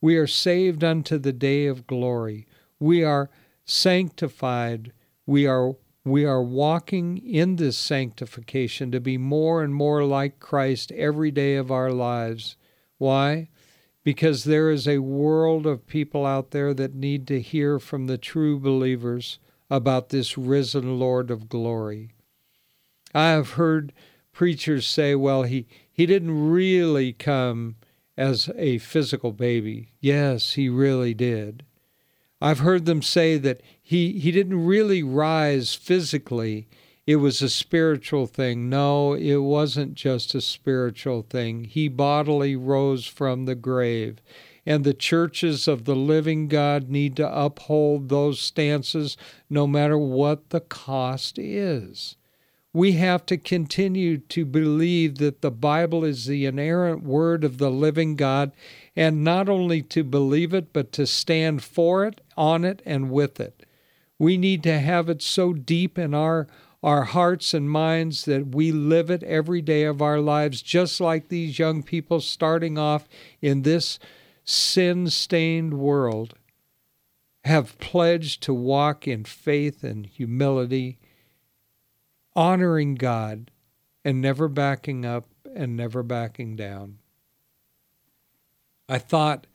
We 0.00 0.16
are 0.16 0.26
saved 0.26 0.82
unto 0.82 1.18
the 1.18 1.32
day 1.32 1.66
of 1.66 1.86
glory. 1.86 2.48
We 2.80 3.04
are 3.04 3.30
sanctified. 3.64 4.92
We 5.24 5.46
are 5.46 5.76
we 6.04 6.24
are 6.24 6.42
walking 6.42 7.18
in 7.18 7.56
this 7.56 7.76
sanctification 7.76 8.90
to 8.90 9.00
be 9.00 9.18
more 9.18 9.62
and 9.62 9.74
more 9.74 10.04
like 10.04 10.40
Christ 10.40 10.90
every 10.92 11.30
day 11.30 11.56
of 11.56 11.70
our 11.70 11.90
lives. 11.90 12.56
Why? 12.98 13.48
Because 14.02 14.44
there 14.44 14.70
is 14.70 14.88
a 14.88 14.98
world 14.98 15.66
of 15.66 15.86
people 15.86 16.24
out 16.24 16.52
there 16.52 16.72
that 16.72 16.94
need 16.94 17.26
to 17.28 17.40
hear 17.40 17.78
from 17.78 18.06
the 18.06 18.18
true 18.18 18.58
believers 18.58 19.38
about 19.68 20.08
this 20.08 20.38
risen 20.38 20.98
Lord 20.98 21.30
of 21.30 21.48
glory. 21.48 22.14
I 23.14 23.28
have 23.30 23.52
heard 23.52 23.92
preachers 24.32 24.86
say, 24.86 25.14
well, 25.14 25.42
he, 25.42 25.66
he 25.92 26.06
didn't 26.06 26.50
really 26.50 27.12
come 27.12 27.76
as 28.16 28.50
a 28.56 28.78
physical 28.78 29.32
baby. 29.32 29.92
Yes, 30.00 30.54
he 30.54 30.68
really 30.68 31.14
did. 31.14 31.64
I've 32.40 32.60
heard 32.60 32.86
them 32.86 33.02
say 33.02 33.36
that 33.38 33.60
he, 33.90 34.20
he 34.20 34.30
didn't 34.30 34.64
really 34.64 35.02
rise 35.02 35.74
physically. 35.74 36.68
It 37.08 37.16
was 37.16 37.42
a 37.42 37.48
spiritual 37.48 38.28
thing. 38.28 38.68
No, 38.70 39.14
it 39.14 39.38
wasn't 39.38 39.94
just 39.94 40.32
a 40.32 40.40
spiritual 40.40 41.22
thing. 41.22 41.64
He 41.64 41.88
bodily 41.88 42.54
rose 42.54 43.04
from 43.04 43.46
the 43.46 43.56
grave. 43.56 44.18
And 44.64 44.84
the 44.84 44.94
churches 44.94 45.66
of 45.66 45.86
the 45.86 45.96
living 45.96 46.46
God 46.46 46.88
need 46.88 47.16
to 47.16 47.36
uphold 47.36 48.10
those 48.10 48.38
stances 48.38 49.16
no 49.48 49.66
matter 49.66 49.98
what 49.98 50.50
the 50.50 50.60
cost 50.60 51.36
is. 51.36 52.14
We 52.72 52.92
have 52.92 53.26
to 53.26 53.36
continue 53.36 54.18
to 54.18 54.44
believe 54.44 55.18
that 55.18 55.42
the 55.42 55.50
Bible 55.50 56.04
is 56.04 56.26
the 56.26 56.46
inerrant 56.46 57.02
word 57.02 57.42
of 57.42 57.58
the 57.58 57.72
living 57.72 58.14
God 58.14 58.52
and 58.94 59.24
not 59.24 59.48
only 59.48 59.82
to 59.82 60.04
believe 60.04 60.54
it, 60.54 60.72
but 60.72 60.92
to 60.92 61.08
stand 61.08 61.64
for 61.64 62.06
it, 62.06 62.20
on 62.36 62.64
it, 62.64 62.82
and 62.86 63.10
with 63.10 63.40
it. 63.40 63.59
We 64.20 64.36
need 64.36 64.62
to 64.64 64.78
have 64.78 65.08
it 65.08 65.22
so 65.22 65.54
deep 65.54 65.98
in 65.98 66.12
our, 66.12 66.46
our 66.82 67.04
hearts 67.04 67.54
and 67.54 67.70
minds 67.70 68.26
that 68.26 68.54
we 68.54 68.70
live 68.70 69.10
it 69.10 69.22
every 69.22 69.62
day 69.62 69.84
of 69.84 70.02
our 70.02 70.20
lives, 70.20 70.60
just 70.60 71.00
like 71.00 71.28
these 71.28 71.58
young 71.58 71.82
people 71.82 72.20
starting 72.20 72.76
off 72.76 73.08
in 73.40 73.62
this 73.62 73.98
sin 74.44 75.08
stained 75.08 75.72
world 75.72 76.34
have 77.44 77.78
pledged 77.78 78.42
to 78.42 78.52
walk 78.52 79.08
in 79.08 79.24
faith 79.24 79.82
and 79.82 80.04
humility, 80.04 80.98
honoring 82.36 82.96
God, 82.96 83.50
and 84.04 84.20
never 84.20 84.48
backing 84.48 85.06
up 85.06 85.30
and 85.56 85.78
never 85.78 86.02
backing 86.02 86.56
down. 86.56 86.98
I 88.86 88.98
thought 88.98 89.46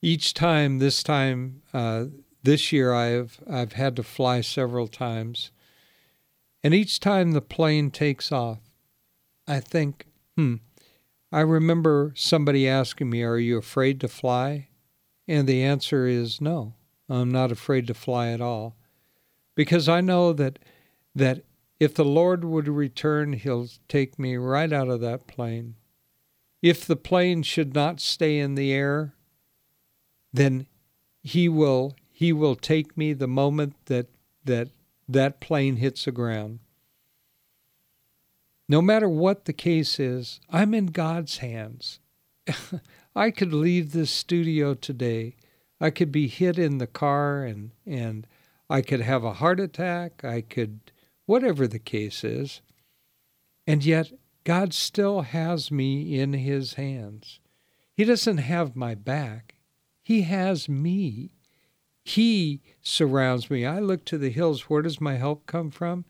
each 0.00 0.34
time, 0.34 0.78
this 0.78 1.02
time, 1.02 1.62
uh, 1.74 2.04
this 2.48 2.72
year, 2.72 2.94
I've 2.94 3.40
I've 3.48 3.72
had 3.72 3.94
to 3.96 4.02
fly 4.02 4.40
several 4.40 4.88
times, 4.88 5.50
and 6.62 6.72
each 6.72 6.98
time 6.98 7.32
the 7.32 7.40
plane 7.40 7.90
takes 7.90 8.32
off, 8.32 8.60
I 9.46 9.60
think, 9.60 10.06
hmm. 10.36 10.56
I 11.30 11.40
remember 11.40 12.12
somebody 12.16 12.66
asking 12.66 13.10
me, 13.10 13.22
"Are 13.22 13.38
you 13.38 13.58
afraid 13.58 14.00
to 14.00 14.08
fly?" 14.08 14.68
And 15.26 15.46
the 15.46 15.62
answer 15.62 16.06
is 16.06 16.40
no. 16.40 16.74
I'm 17.08 17.30
not 17.30 17.52
afraid 17.52 17.86
to 17.88 17.94
fly 17.94 18.28
at 18.28 18.40
all, 18.40 18.76
because 19.54 19.88
I 19.88 20.00
know 20.00 20.32
that 20.32 20.58
that 21.14 21.44
if 21.78 21.94
the 21.94 22.04
Lord 22.04 22.44
would 22.44 22.68
return, 22.68 23.34
He'll 23.34 23.68
take 23.88 24.18
me 24.18 24.36
right 24.36 24.72
out 24.72 24.88
of 24.88 25.00
that 25.02 25.26
plane 25.26 25.74
if 26.62 26.84
the 26.84 26.96
plane 26.96 27.42
should 27.42 27.74
not 27.74 28.00
stay 28.00 28.38
in 28.38 28.54
the 28.54 28.72
air, 28.72 29.14
then 30.32 30.66
he 31.22 31.48
will 31.48 31.94
he 32.18 32.32
will 32.32 32.56
take 32.56 32.96
me 32.96 33.12
the 33.12 33.28
moment 33.28 33.74
that 33.86 34.08
that 34.44 34.68
that 35.08 35.38
plane 35.38 35.76
hits 35.76 36.04
the 36.04 36.10
ground. 36.10 36.58
No 38.68 38.82
matter 38.82 39.08
what 39.08 39.44
the 39.44 39.52
case 39.52 40.00
is, 40.00 40.40
I'm 40.50 40.74
in 40.74 40.86
God's 40.86 41.38
hands. 41.38 42.00
I 43.14 43.30
could 43.30 43.52
leave 43.52 43.92
this 43.92 44.10
studio 44.10 44.74
today. 44.74 45.36
I 45.80 45.90
could 45.90 46.10
be 46.10 46.26
hit 46.26 46.58
in 46.58 46.78
the 46.78 46.88
car 46.88 47.44
and 47.44 47.70
and 47.86 48.26
I 48.68 48.82
could 48.82 49.02
have 49.02 49.22
a 49.22 49.34
heart 49.34 49.60
attack. 49.60 50.24
I 50.24 50.40
could 50.40 50.90
whatever 51.24 51.68
the 51.68 51.78
case 51.78 52.24
is. 52.24 52.62
And 53.64 53.84
yet 53.84 54.10
God 54.42 54.74
still 54.74 55.20
has 55.20 55.70
me 55.70 56.18
in 56.18 56.32
His 56.32 56.74
hands. 56.74 57.38
He 57.94 58.02
doesn't 58.02 58.38
have 58.38 58.74
my 58.74 58.96
back, 58.96 59.54
He 60.02 60.22
has 60.22 60.68
me. 60.68 61.37
He 62.08 62.62
surrounds 62.80 63.50
me. 63.50 63.66
I 63.66 63.80
look 63.80 64.06
to 64.06 64.16
the 64.16 64.30
hills. 64.30 64.62
Where 64.62 64.80
does 64.80 64.98
my 64.98 65.16
help 65.16 65.44
come 65.44 65.70
from? 65.70 66.06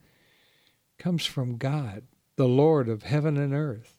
It 0.97 1.03
comes 1.03 1.27
from 1.27 1.59
God, 1.59 2.05
the 2.37 2.47
Lord 2.47 2.89
of 2.89 3.03
heaven 3.03 3.37
and 3.37 3.53
earth. 3.53 3.99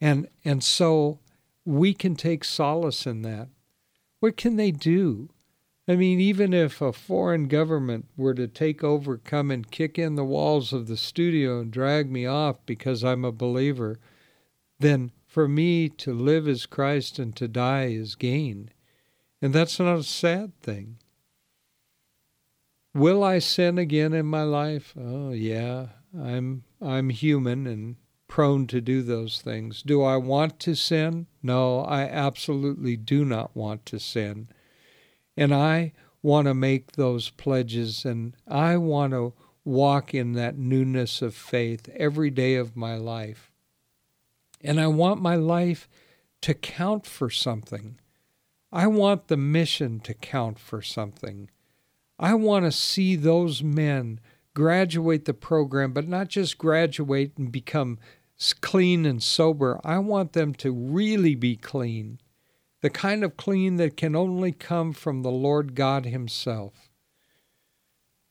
And 0.00 0.28
and 0.44 0.64
so 0.64 1.20
we 1.64 1.94
can 1.94 2.16
take 2.16 2.42
solace 2.42 3.06
in 3.06 3.22
that. 3.22 3.50
What 4.18 4.36
can 4.36 4.56
they 4.56 4.72
do? 4.72 5.30
I 5.86 5.94
mean, 5.94 6.18
even 6.18 6.52
if 6.52 6.80
a 6.80 6.92
foreign 6.92 7.46
government 7.46 8.06
were 8.16 8.34
to 8.34 8.48
take 8.48 8.82
over, 8.82 9.16
come 9.16 9.52
and 9.52 9.70
kick 9.70 9.96
in 9.96 10.16
the 10.16 10.24
walls 10.24 10.72
of 10.72 10.88
the 10.88 10.96
studio 10.96 11.60
and 11.60 11.70
drag 11.70 12.10
me 12.10 12.26
off 12.26 12.66
because 12.66 13.04
I'm 13.04 13.24
a 13.24 13.30
believer, 13.30 14.00
then 14.80 15.12
for 15.24 15.46
me 15.46 15.88
to 15.88 16.12
live 16.12 16.48
is 16.48 16.66
Christ 16.66 17.20
and 17.20 17.36
to 17.36 17.46
die 17.46 17.86
is 17.86 18.16
gain. 18.16 18.70
And 19.42 19.52
that's 19.52 19.78
not 19.78 19.98
a 19.98 20.02
sad 20.02 20.60
thing. 20.60 20.98
Will 22.94 23.22
I 23.22 23.38
sin 23.38 23.78
again 23.78 24.12
in 24.12 24.26
my 24.26 24.42
life? 24.42 24.94
Oh, 24.98 25.30
yeah. 25.30 25.88
I'm 26.18 26.64
I'm 26.82 27.10
human 27.10 27.66
and 27.66 27.96
prone 28.26 28.66
to 28.68 28.80
do 28.80 29.02
those 29.02 29.40
things. 29.40 29.82
Do 29.82 30.02
I 30.02 30.16
want 30.16 30.58
to 30.60 30.74
sin? 30.74 31.26
No, 31.42 31.80
I 31.80 32.02
absolutely 32.02 32.96
do 32.96 33.24
not 33.24 33.54
want 33.54 33.86
to 33.86 33.98
sin. 33.98 34.48
And 35.36 35.54
I 35.54 35.92
want 36.22 36.46
to 36.46 36.54
make 36.54 36.92
those 36.92 37.30
pledges 37.30 38.04
and 38.04 38.36
I 38.46 38.76
want 38.76 39.12
to 39.12 39.34
walk 39.64 40.14
in 40.14 40.32
that 40.32 40.58
newness 40.58 41.22
of 41.22 41.34
faith 41.34 41.88
every 41.94 42.30
day 42.30 42.56
of 42.56 42.76
my 42.76 42.96
life. 42.96 43.52
And 44.60 44.80
I 44.80 44.86
want 44.88 45.22
my 45.22 45.36
life 45.36 45.88
to 46.42 46.54
count 46.54 47.06
for 47.06 47.30
something. 47.30 47.98
I 48.72 48.86
want 48.86 49.28
the 49.28 49.36
mission 49.36 50.00
to 50.00 50.14
count 50.14 50.58
for 50.58 50.80
something. 50.80 51.50
I 52.18 52.34
want 52.34 52.66
to 52.66 52.72
see 52.72 53.16
those 53.16 53.62
men 53.62 54.20
graduate 54.54 55.24
the 55.24 55.34
program, 55.34 55.92
but 55.92 56.06
not 56.06 56.28
just 56.28 56.58
graduate 56.58 57.32
and 57.36 57.50
become 57.50 57.98
clean 58.60 59.06
and 59.06 59.22
sober. 59.22 59.80
I 59.84 59.98
want 59.98 60.34
them 60.34 60.54
to 60.54 60.72
really 60.72 61.34
be 61.34 61.56
clean, 61.56 62.20
the 62.80 62.90
kind 62.90 63.24
of 63.24 63.36
clean 63.36 63.76
that 63.76 63.96
can 63.96 64.14
only 64.14 64.52
come 64.52 64.92
from 64.92 65.22
the 65.22 65.30
Lord 65.30 65.74
God 65.74 66.06
Himself. 66.06 66.90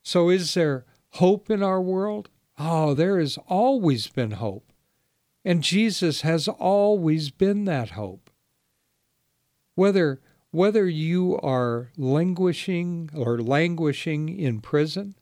So, 0.02 0.30
is 0.30 0.54
there 0.54 0.86
hope 1.14 1.50
in 1.50 1.62
our 1.62 1.80
world? 1.80 2.30
Oh, 2.58 2.94
there 2.94 3.18
has 3.18 3.38
always 3.46 4.06
been 4.06 4.32
hope. 4.32 4.72
And 5.44 5.62
Jesus 5.62 6.20
has 6.20 6.48
always 6.48 7.30
been 7.30 7.64
that 7.64 7.90
hope. 7.90 8.30
Whether 9.74 10.20
whether 10.52 10.88
you 10.88 11.38
are 11.42 11.90
languishing 11.96 13.10
or 13.14 13.38
languishing 13.40 14.28
in 14.28 14.60
prison, 14.60 15.14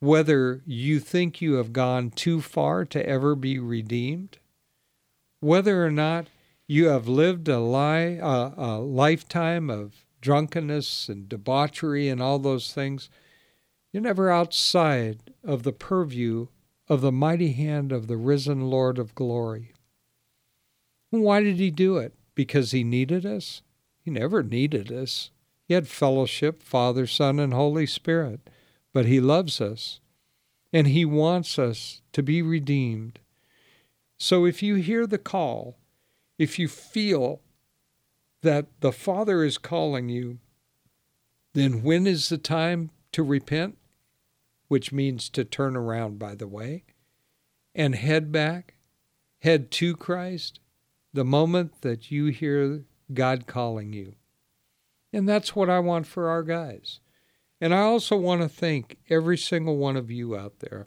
whether 0.00 0.60
you 0.66 0.98
think 0.98 1.40
you 1.40 1.54
have 1.54 1.72
gone 1.72 2.10
too 2.10 2.40
far 2.40 2.84
to 2.84 3.08
ever 3.08 3.34
be 3.34 3.58
redeemed, 3.58 4.38
whether 5.40 5.84
or 5.84 5.90
not 5.90 6.26
you 6.66 6.86
have 6.86 7.06
lived 7.06 7.48
a, 7.48 7.58
lie, 7.58 8.18
a, 8.20 8.52
a 8.56 8.78
lifetime 8.78 9.70
of 9.70 10.04
drunkenness 10.20 11.08
and 11.08 11.28
debauchery 11.28 12.08
and 12.08 12.20
all 12.20 12.38
those 12.38 12.72
things, 12.72 13.10
you're 13.92 14.02
never 14.02 14.30
outside 14.30 15.18
of 15.44 15.62
the 15.62 15.72
purview 15.72 16.48
of 16.88 17.00
the 17.00 17.12
mighty 17.12 17.52
hand 17.52 17.92
of 17.92 18.08
the 18.08 18.16
risen 18.16 18.62
Lord 18.62 18.98
of 18.98 19.14
glory. 19.14 19.72
Why 21.10 21.42
did 21.42 21.56
he 21.56 21.70
do 21.70 21.98
it? 21.98 22.12
Because 22.34 22.72
he 22.72 22.82
needed 22.82 23.24
us? 23.24 23.62
He 24.04 24.10
never 24.10 24.42
needed 24.42 24.92
us. 24.92 25.30
He 25.66 25.74
had 25.74 25.88
fellowship, 25.88 26.62
Father, 26.62 27.06
Son, 27.06 27.38
and 27.38 27.54
Holy 27.54 27.86
Spirit. 27.86 28.50
But 28.92 29.06
he 29.06 29.20
loves 29.20 29.60
us, 29.60 30.00
and 30.72 30.86
he 30.86 31.04
wants 31.04 31.58
us 31.58 32.02
to 32.12 32.22
be 32.22 32.42
redeemed. 32.42 33.18
So 34.18 34.44
if 34.44 34.62
you 34.62 34.76
hear 34.76 35.06
the 35.06 35.18
call, 35.18 35.76
if 36.38 36.58
you 36.58 36.68
feel 36.68 37.40
that 38.42 38.66
the 38.80 38.92
Father 38.92 39.42
is 39.42 39.58
calling 39.58 40.08
you, 40.08 40.38
then 41.54 41.82
when 41.82 42.06
is 42.06 42.28
the 42.28 42.38
time 42.38 42.90
to 43.12 43.22
repent? 43.22 43.78
which 44.68 44.92
means 44.92 45.28
to 45.28 45.44
turn 45.44 45.76
around, 45.76 46.18
by 46.18 46.34
the 46.34 46.48
way, 46.48 46.84
and 47.74 47.94
head 47.94 48.32
back, 48.32 48.74
head 49.40 49.70
to 49.70 49.96
Christ, 49.96 50.60
the 51.12 51.24
moment 51.24 51.82
that 51.82 52.10
you 52.10 52.26
hear 52.26 52.82
God 53.12 53.46
calling 53.46 53.92
you. 53.92 54.14
And 55.12 55.28
that's 55.28 55.54
what 55.54 55.70
I 55.70 55.78
want 55.78 56.06
for 56.06 56.28
our 56.28 56.42
guys. 56.42 57.00
And 57.60 57.72
I 57.72 57.80
also 57.80 58.16
want 58.16 58.42
to 58.42 58.48
thank 58.48 58.98
every 59.08 59.38
single 59.38 59.76
one 59.76 59.96
of 59.96 60.10
you 60.10 60.36
out 60.36 60.58
there. 60.58 60.86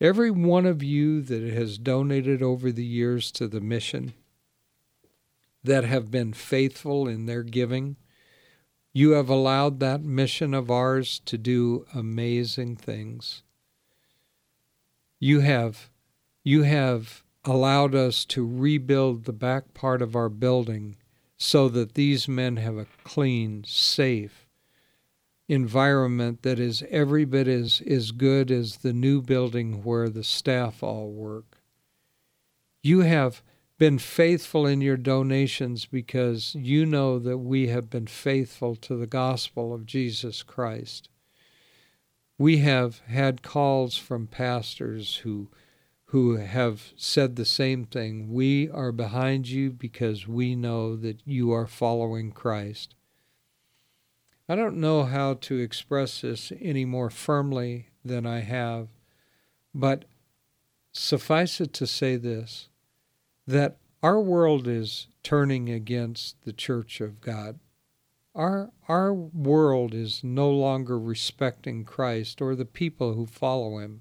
Every 0.00 0.30
one 0.30 0.66
of 0.66 0.82
you 0.82 1.20
that 1.22 1.42
has 1.42 1.78
donated 1.78 2.42
over 2.42 2.72
the 2.72 2.84
years 2.84 3.30
to 3.32 3.46
the 3.46 3.60
mission, 3.60 4.14
that 5.62 5.84
have 5.84 6.10
been 6.10 6.32
faithful 6.32 7.06
in 7.06 7.26
their 7.26 7.42
giving, 7.42 7.96
you 8.92 9.12
have 9.12 9.28
allowed 9.28 9.78
that 9.80 10.02
mission 10.02 10.54
of 10.54 10.70
ours 10.70 11.20
to 11.26 11.38
do 11.38 11.86
amazing 11.94 12.76
things. 12.76 13.42
You 15.18 15.40
have 15.40 15.90
you 16.42 16.62
have 16.62 17.22
allowed 17.44 17.94
us 17.94 18.24
to 18.24 18.46
rebuild 18.46 19.24
the 19.24 19.32
back 19.32 19.74
part 19.74 20.02
of 20.02 20.16
our 20.16 20.28
building 20.28 20.96
so 21.42 21.70
that 21.70 21.94
these 21.94 22.28
men 22.28 22.58
have 22.58 22.76
a 22.76 22.86
clean, 23.02 23.64
safe 23.66 24.46
environment 25.48 26.42
that 26.42 26.60
is 26.60 26.84
every 26.90 27.24
bit 27.24 27.48
as, 27.48 27.82
as 27.88 28.12
good 28.12 28.50
as 28.50 28.76
the 28.76 28.92
new 28.92 29.22
building 29.22 29.82
where 29.82 30.10
the 30.10 30.22
staff 30.22 30.82
all 30.82 31.10
work. 31.10 31.56
You 32.82 33.00
have 33.00 33.42
been 33.78 33.98
faithful 33.98 34.66
in 34.66 34.82
your 34.82 34.98
donations 34.98 35.86
because 35.86 36.54
you 36.54 36.84
know 36.84 37.18
that 37.18 37.38
we 37.38 37.68
have 37.68 37.88
been 37.88 38.06
faithful 38.06 38.76
to 38.76 38.94
the 38.94 39.06
gospel 39.06 39.72
of 39.72 39.86
Jesus 39.86 40.42
Christ. 40.42 41.08
We 42.36 42.58
have 42.58 43.00
had 43.06 43.42
calls 43.42 43.96
from 43.96 44.26
pastors 44.26 45.16
who 45.16 45.48
who 46.10 46.36
have 46.36 46.92
said 46.96 47.36
the 47.36 47.44
same 47.44 47.84
thing. 47.84 48.32
We 48.32 48.68
are 48.70 48.90
behind 48.90 49.48
you 49.48 49.70
because 49.70 50.26
we 50.26 50.56
know 50.56 50.96
that 50.96 51.20
you 51.24 51.52
are 51.52 51.68
following 51.68 52.32
Christ. 52.32 52.96
I 54.48 54.56
don't 54.56 54.78
know 54.78 55.04
how 55.04 55.34
to 55.34 55.58
express 55.58 56.22
this 56.22 56.52
any 56.60 56.84
more 56.84 57.10
firmly 57.10 57.90
than 58.04 58.26
I 58.26 58.40
have, 58.40 58.88
but 59.72 60.04
suffice 60.90 61.60
it 61.60 61.72
to 61.74 61.86
say 61.86 62.16
this 62.16 62.68
that 63.46 63.76
our 64.02 64.20
world 64.20 64.66
is 64.66 65.06
turning 65.22 65.68
against 65.68 66.42
the 66.42 66.52
church 66.52 67.00
of 67.00 67.20
God. 67.20 67.60
Our, 68.34 68.70
our 68.88 69.14
world 69.14 69.94
is 69.94 70.24
no 70.24 70.50
longer 70.50 70.98
respecting 70.98 71.84
Christ 71.84 72.42
or 72.42 72.56
the 72.56 72.64
people 72.64 73.14
who 73.14 73.26
follow 73.26 73.78
him. 73.78 74.00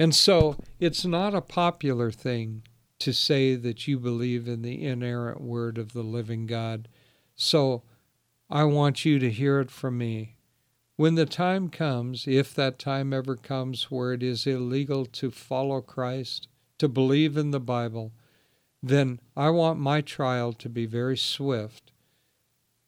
And 0.00 0.14
so 0.14 0.56
it's 0.78 1.04
not 1.04 1.34
a 1.34 1.42
popular 1.42 2.10
thing 2.10 2.62
to 3.00 3.12
say 3.12 3.54
that 3.54 3.86
you 3.86 3.98
believe 3.98 4.48
in 4.48 4.62
the 4.62 4.82
inerrant 4.86 5.42
word 5.42 5.76
of 5.76 5.92
the 5.92 6.02
living 6.02 6.46
God. 6.46 6.88
So 7.36 7.82
I 8.48 8.64
want 8.64 9.04
you 9.04 9.18
to 9.18 9.30
hear 9.30 9.60
it 9.60 9.70
from 9.70 9.98
me. 9.98 10.36
When 10.96 11.16
the 11.16 11.26
time 11.26 11.68
comes, 11.68 12.26
if 12.26 12.54
that 12.54 12.78
time 12.78 13.12
ever 13.12 13.36
comes 13.36 13.90
where 13.90 14.14
it 14.14 14.22
is 14.22 14.46
illegal 14.46 15.04
to 15.04 15.30
follow 15.30 15.82
Christ, 15.82 16.48
to 16.78 16.88
believe 16.88 17.36
in 17.36 17.50
the 17.50 17.60
Bible, 17.60 18.12
then 18.82 19.20
I 19.36 19.50
want 19.50 19.80
my 19.80 20.00
trial 20.00 20.54
to 20.54 20.70
be 20.70 20.86
very 20.86 21.18
swift 21.18 21.92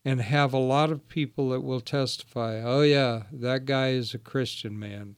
and 0.02 0.22
have 0.22 0.54
a 0.54 0.58
lot 0.58 0.90
of 0.90 1.10
people 1.10 1.50
that 1.50 1.60
will 1.60 1.82
testify, 1.82 2.62
oh, 2.62 2.80
yeah, 2.80 3.24
that 3.30 3.66
guy 3.66 3.90
is 3.90 4.14
a 4.14 4.18
Christian 4.18 4.78
man. 4.78 5.16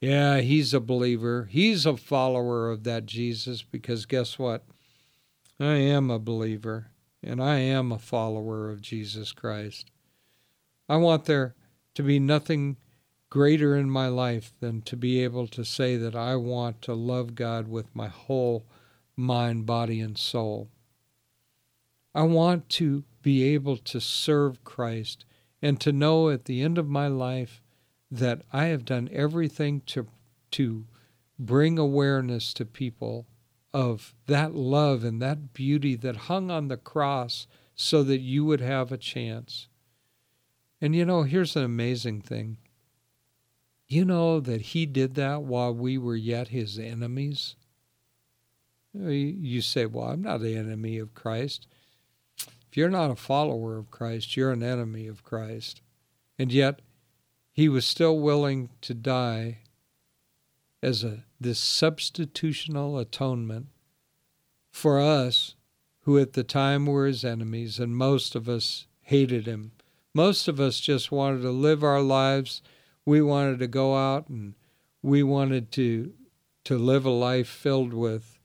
Yeah, 0.00 0.40
he's 0.40 0.72
a 0.72 0.80
believer. 0.80 1.48
He's 1.50 1.84
a 1.84 1.96
follower 1.96 2.70
of 2.70 2.84
that 2.84 3.04
Jesus 3.04 3.62
because 3.62 4.06
guess 4.06 4.38
what? 4.38 4.64
I 5.58 5.74
am 5.74 6.10
a 6.10 6.18
believer 6.18 6.92
and 7.22 7.42
I 7.42 7.58
am 7.58 7.92
a 7.92 7.98
follower 7.98 8.70
of 8.70 8.80
Jesus 8.80 9.32
Christ. 9.32 9.90
I 10.88 10.96
want 10.96 11.26
there 11.26 11.54
to 11.94 12.02
be 12.02 12.18
nothing 12.18 12.78
greater 13.28 13.76
in 13.76 13.90
my 13.90 14.08
life 14.08 14.52
than 14.58 14.80
to 14.82 14.96
be 14.96 15.22
able 15.22 15.46
to 15.48 15.64
say 15.64 15.96
that 15.96 16.16
I 16.16 16.34
want 16.34 16.80
to 16.82 16.94
love 16.94 17.34
God 17.34 17.68
with 17.68 17.94
my 17.94 18.08
whole 18.08 18.64
mind, 19.16 19.66
body, 19.66 20.00
and 20.00 20.16
soul. 20.16 20.70
I 22.14 22.22
want 22.22 22.68
to 22.70 23.04
be 23.22 23.44
able 23.54 23.76
to 23.76 24.00
serve 24.00 24.64
Christ 24.64 25.26
and 25.60 25.78
to 25.80 25.92
know 25.92 26.30
at 26.30 26.46
the 26.46 26.62
end 26.62 26.78
of 26.78 26.88
my 26.88 27.06
life 27.06 27.62
that 28.10 28.42
I 28.52 28.66
have 28.66 28.84
done 28.84 29.08
everything 29.12 29.82
to, 29.86 30.06
to 30.52 30.86
bring 31.38 31.78
awareness 31.78 32.52
to 32.54 32.64
people 32.64 33.26
of 33.72 34.14
that 34.26 34.54
love 34.54 35.04
and 35.04 35.22
that 35.22 35.52
beauty 35.52 35.94
that 35.96 36.16
hung 36.16 36.50
on 36.50 36.68
the 36.68 36.76
cross 36.76 37.46
so 37.74 38.02
that 38.02 38.18
you 38.18 38.44
would 38.44 38.60
have 38.60 38.90
a 38.90 38.98
chance. 38.98 39.68
And 40.80 40.94
you 40.94 41.04
know, 41.04 41.22
here's 41.22 41.56
an 41.56 41.64
amazing 41.64 42.22
thing. 42.22 42.58
You 43.86 44.04
know 44.04 44.40
that 44.40 44.60
he 44.60 44.86
did 44.86 45.14
that 45.16 45.42
while 45.42 45.74
we 45.74 45.98
were 45.98 46.16
yet 46.16 46.48
his 46.48 46.78
enemies? 46.78 47.56
You 48.94 49.60
say, 49.62 49.86
Well, 49.86 50.08
I'm 50.08 50.22
not 50.22 50.40
an 50.40 50.56
enemy 50.56 50.98
of 50.98 51.14
Christ. 51.14 51.66
If 52.38 52.76
you're 52.76 52.88
not 52.88 53.10
a 53.10 53.16
follower 53.16 53.78
of 53.78 53.90
Christ, 53.90 54.36
you're 54.36 54.52
an 54.52 54.62
enemy 54.62 55.06
of 55.06 55.24
Christ. 55.24 55.82
And 56.38 56.52
yet, 56.52 56.80
he 57.60 57.68
was 57.68 57.86
still 57.86 58.18
willing 58.18 58.70
to 58.80 58.94
die 58.94 59.58
as 60.82 61.04
a 61.04 61.24
this 61.38 61.60
substitutional 61.60 62.98
atonement 62.98 63.66
for 64.72 64.98
us 64.98 65.56
who 66.04 66.18
at 66.18 66.32
the 66.32 66.42
time 66.42 66.86
were 66.86 67.06
his 67.06 67.22
enemies 67.22 67.78
and 67.78 67.94
most 67.94 68.34
of 68.34 68.48
us 68.48 68.86
hated 69.02 69.46
him. 69.46 69.72
Most 70.14 70.48
of 70.48 70.58
us 70.58 70.80
just 70.80 71.12
wanted 71.12 71.42
to 71.42 71.50
live 71.50 71.84
our 71.84 72.00
lives. 72.00 72.62
We 73.04 73.20
wanted 73.20 73.58
to 73.58 73.66
go 73.66 73.94
out 73.94 74.30
and 74.30 74.54
we 75.02 75.22
wanted 75.22 75.70
to 75.72 76.14
to 76.64 76.78
live 76.78 77.04
a 77.04 77.10
life 77.10 77.48
filled 77.48 77.92
with 77.92 78.38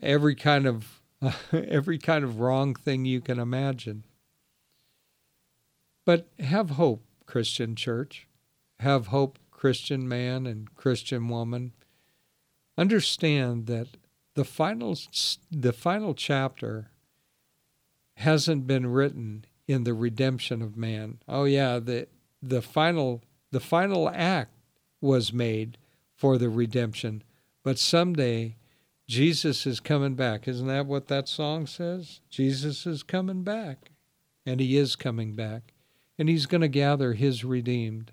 every 0.00 0.34
kind 0.34 0.66
of 0.66 1.02
every 1.52 1.98
kind 1.98 2.24
of 2.24 2.40
wrong 2.40 2.74
thing 2.74 3.04
you 3.04 3.20
can 3.20 3.38
imagine. 3.38 4.04
But 6.06 6.28
have 6.38 6.70
hope, 6.70 7.02
Christian 7.26 7.76
church. 7.76 8.26
Have 8.80 9.08
hope, 9.08 9.38
Christian 9.50 10.06
man 10.08 10.46
and 10.46 10.74
Christian 10.74 11.28
woman. 11.28 11.72
Understand 12.78 13.66
that 13.66 13.88
the 14.34 14.44
final 14.44 14.96
the 15.50 15.72
final 15.72 16.14
chapter 16.14 16.90
hasn't 18.16 18.66
been 18.66 18.86
written 18.86 19.44
in 19.66 19.84
the 19.84 19.94
redemption 19.94 20.62
of 20.62 20.76
man. 20.76 21.18
Oh 21.28 21.44
yeah, 21.44 21.78
the 21.78 22.08
the 22.42 22.62
final 22.62 23.22
the 23.50 23.60
final 23.60 24.10
act 24.10 24.52
was 25.00 25.32
made 25.32 25.78
for 26.14 26.38
the 26.38 26.48
redemption, 26.48 27.22
but 27.62 27.78
someday 27.78 28.56
Jesus 29.08 29.66
is 29.66 29.78
coming 29.78 30.14
back. 30.14 30.48
Isn't 30.48 30.66
that 30.66 30.86
what 30.86 31.08
that 31.08 31.28
song 31.28 31.66
says? 31.66 32.20
Jesus 32.28 32.86
is 32.86 33.02
coming 33.02 33.42
back. 33.42 33.90
And 34.44 34.60
he 34.60 34.76
is 34.76 34.96
coming 34.96 35.34
back. 35.34 35.72
And 36.18 36.28
he's 36.28 36.46
going 36.46 36.62
to 36.62 36.68
gather 36.68 37.12
his 37.12 37.44
redeemed. 37.44 38.12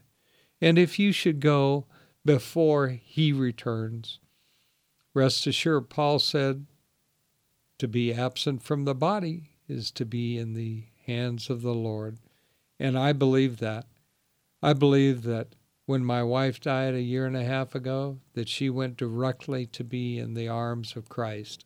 And 0.62 0.78
if 0.78 1.00
you 1.00 1.12
should 1.12 1.40
go 1.40 1.86
before 2.26 2.90
he 2.90 3.32
returns, 3.32 4.20
rest 5.14 5.48
assured, 5.48 5.90
Paul 5.90 6.20
said, 6.20 6.66
to 7.78 7.88
be 7.88 8.14
absent 8.14 8.64
from 8.64 8.86
the 8.86 8.96
body 8.96 9.50
is 9.68 9.92
to 9.92 10.06
be 10.06 10.38
in 10.38 10.54
the 10.54 10.86
hands 11.06 11.50
of 11.50 11.62
the 11.62 11.74
Lord. 11.74 12.18
And 12.80 12.98
I 12.98 13.14
believe 13.14 13.58
that. 13.58 13.86
I 14.62 14.74
believe 14.74 15.24
that 15.24 15.56
when 15.86 16.06
my 16.06 16.24
wife 16.24 16.62
died 16.62 16.94
a 16.94 17.02
year 17.02 17.26
and 17.26 17.36
a 17.36 17.44
half 17.44 17.76
ago, 17.76 18.20
that 18.34 18.48
she 18.48 18.70
went 18.70 18.96
directly 18.96 19.66
to 19.68 19.84
be 19.84 20.18
in 20.18 20.34
the 20.34 20.48
arms 20.48 20.96
of 20.96 21.10
Christ. 21.10 21.66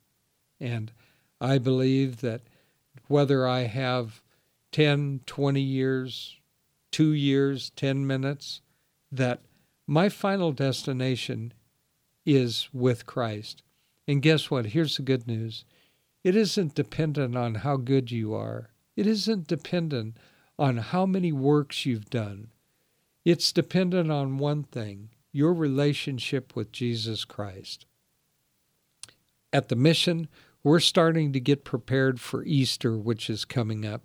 And 0.59 0.91
I 1.39 1.59
believe 1.59 2.21
that 2.21 2.41
whether 3.07 3.47
I 3.47 3.61
have 3.61 4.23
10, 4.77 5.21
20 5.25 5.59
years, 5.59 6.37
two 6.91 7.11
years, 7.11 7.71
10 7.71 8.05
minutes, 8.05 8.61
that 9.11 9.39
my 9.87 10.07
final 10.07 10.51
destination 10.51 11.51
is 12.27 12.69
with 12.71 13.07
Christ. 13.07 13.63
And 14.07 14.21
guess 14.21 14.51
what? 14.51 14.67
Here's 14.67 14.97
the 14.97 15.01
good 15.01 15.25
news 15.25 15.65
it 16.23 16.35
isn't 16.35 16.75
dependent 16.75 17.35
on 17.35 17.55
how 17.55 17.77
good 17.77 18.11
you 18.11 18.35
are, 18.35 18.69
it 18.95 19.07
isn't 19.07 19.47
dependent 19.47 20.17
on 20.59 20.77
how 20.77 21.07
many 21.07 21.31
works 21.31 21.87
you've 21.87 22.11
done. 22.11 22.49
It's 23.25 23.51
dependent 23.51 24.11
on 24.11 24.37
one 24.37 24.61
thing 24.61 25.09
your 25.31 25.55
relationship 25.55 26.55
with 26.55 26.71
Jesus 26.71 27.25
Christ. 27.25 27.87
At 29.51 29.69
the 29.69 29.75
mission, 29.75 30.27
we're 30.61 30.79
starting 30.79 31.33
to 31.33 31.39
get 31.39 31.65
prepared 31.65 32.21
for 32.21 32.45
Easter, 32.45 32.95
which 32.95 33.27
is 33.27 33.43
coming 33.43 33.83
up. 33.83 34.03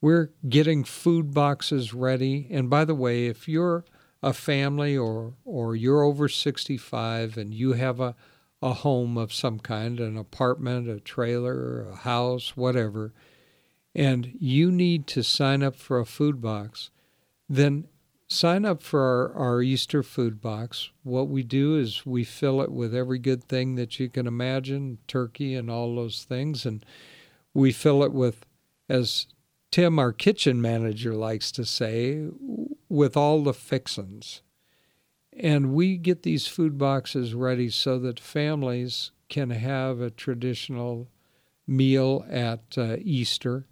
We're 0.00 0.30
getting 0.48 0.84
food 0.84 1.32
boxes 1.32 1.94
ready. 1.94 2.48
And 2.50 2.68
by 2.68 2.84
the 2.84 2.94
way, 2.94 3.26
if 3.26 3.48
you're 3.48 3.84
a 4.22 4.32
family 4.32 4.96
or, 4.96 5.34
or 5.44 5.76
you're 5.76 6.02
over 6.02 6.28
65 6.28 7.36
and 7.36 7.54
you 7.54 7.72
have 7.74 8.00
a, 8.00 8.14
a 8.60 8.72
home 8.72 9.16
of 9.16 9.32
some 9.32 9.58
kind, 9.58 10.00
an 10.00 10.16
apartment, 10.16 10.88
a 10.88 11.00
trailer, 11.00 11.88
a 11.88 11.96
house, 11.96 12.56
whatever, 12.56 13.12
and 13.94 14.36
you 14.38 14.70
need 14.70 15.06
to 15.06 15.22
sign 15.22 15.62
up 15.62 15.76
for 15.76 15.98
a 15.98 16.06
food 16.06 16.40
box, 16.42 16.90
then 17.48 17.86
sign 18.28 18.64
up 18.64 18.82
for 18.82 19.00
our, 19.00 19.32
our 19.34 19.62
Easter 19.62 20.02
food 20.02 20.40
box. 20.40 20.90
What 21.02 21.28
we 21.28 21.42
do 21.42 21.76
is 21.76 22.04
we 22.04 22.24
fill 22.24 22.60
it 22.60 22.72
with 22.72 22.94
every 22.94 23.18
good 23.18 23.44
thing 23.44 23.76
that 23.76 23.98
you 23.98 24.08
can 24.08 24.26
imagine, 24.26 24.98
turkey 25.06 25.54
and 25.54 25.70
all 25.70 25.94
those 25.94 26.24
things, 26.24 26.66
and 26.66 26.84
we 27.54 27.72
fill 27.72 28.02
it 28.02 28.12
with, 28.12 28.44
as 28.88 29.26
Tim, 29.76 29.98
our 29.98 30.14
kitchen 30.14 30.62
manager, 30.62 31.12
likes 31.12 31.52
to 31.52 31.66
say, 31.66 32.28
with 32.88 33.14
all 33.14 33.42
the 33.42 33.52
fixins. 33.52 34.40
And 35.38 35.74
we 35.74 35.98
get 35.98 36.22
these 36.22 36.46
food 36.46 36.78
boxes 36.78 37.34
ready 37.34 37.68
so 37.68 37.98
that 37.98 38.18
families 38.18 39.10
can 39.28 39.50
have 39.50 40.00
a 40.00 40.08
traditional 40.08 41.08
meal 41.66 42.24
at 42.30 42.78
uh, 42.78 42.96
Easter 43.02 43.66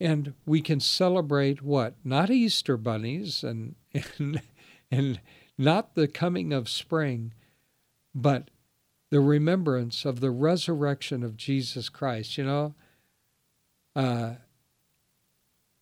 and 0.00 0.34
we 0.44 0.60
can 0.60 0.80
celebrate 0.80 1.62
what 1.62 1.94
not 2.02 2.28
easter 2.28 2.76
bunnies 2.76 3.44
and 3.44 3.76
and 4.18 4.42
and 4.90 5.20
not 5.56 5.94
the 5.94 6.08
coming 6.08 6.52
of 6.52 6.68
spring 6.68 7.32
but 8.14 8.50
the 9.10 9.20
remembrance 9.20 10.04
of 10.04 10.20
the 10.20 10.30
resurrection 10.30 11.24
of 11.24 11.36
jesus 11.36 11.88
christ 11.88 12.38
you 12.38 12.44
know 12.44 12.74
uh, 13.96 14.34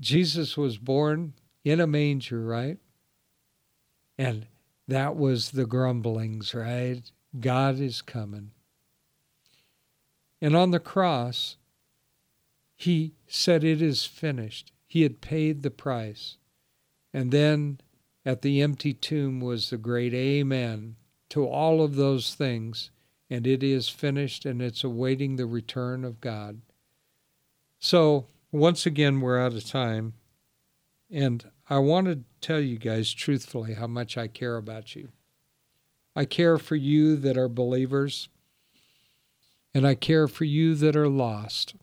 jesus 0.01 0.57
was 0.57 0.79
born 0.79 1.33
in 1.65 1.81
a 1.81 1.87
manger 1.87 2.45
right 2.45 2.79
and 4.19 4.47
that 4.89 5.17
was 5.17 5.51
the 5.51 5.67
grumblings 5.67 6.55
right 6.55 7.11
god 7.41 7.79
is 7.79 8.03
coming 8.03 8.51
and 10.41 10.55
on 10.55 10.71
the 10.71 10.81
cross 10.81 11.57
he 12.77 13.15
said, 13.27 13.65
It 13.65 13.81
is 13.81 14.05
finished. 14.05 14.71
He 14.87 15.03
had 15.03 15.21
paid 15.21 15.63
the 15.63 15.71
price. 15.71 16.37
And 17.13 17.33
then 17.33 17.81
at 18.25 18.43
the 18.43 18.61
empty 18.61 18.93
tomb 18.93 19.41
was 19.41 19.71
the 19.71 19.79
great 19.79 20.13
Amen 20.13 20.97
to 21.31 21.47
all 21.47 21.83
of 21.83 21.97
those 21.97 22.35
things. 22.35 22.91
And 23.31 23.47
it 23.47 23.63
is 23.63 23.89
finished 23.89 24.45
and 24.45 24.61
it's 24.61 24.85
awaiting 24.85 25.37
the 25.37 25.47
return 25.47 26.05
of 26.05 26.21
God. 26.21 26.61
So, 27.81 28.27
once 28.57 28.87
again, 28.87 29.21
we're 29.21 29.39
out 29.39 29.53
of 29.53 29.65
time. 29.65 30.15
And 31.11 31.51
I 31.69 31.79
want 31.79 32.07
to 32.07 32.21
tell 32.41 32.61
you 32.61 32.79
guys 32.79 33.13
truthfully 33.13 33.75
how 33.75 33.87
much 33.87 34.17
I 34.17 34.27
care 34.29 34.57
about 34.57 34.97
you. 34.97 35.11
I 36.15 36.25
care 36.25 36.57
for 36.59 36.77
you 36.77 37.17
that 37.17 37.37
are 37.37 37.49
believers, 37.49 38.29
and 39.75 39.87
I 39.87 39.95
care 39.95 40.27
for 40.27 40.45
you 40.45 40.75
that 40.77 40.97
are 40.97 41.09
lost. 41.09 41.75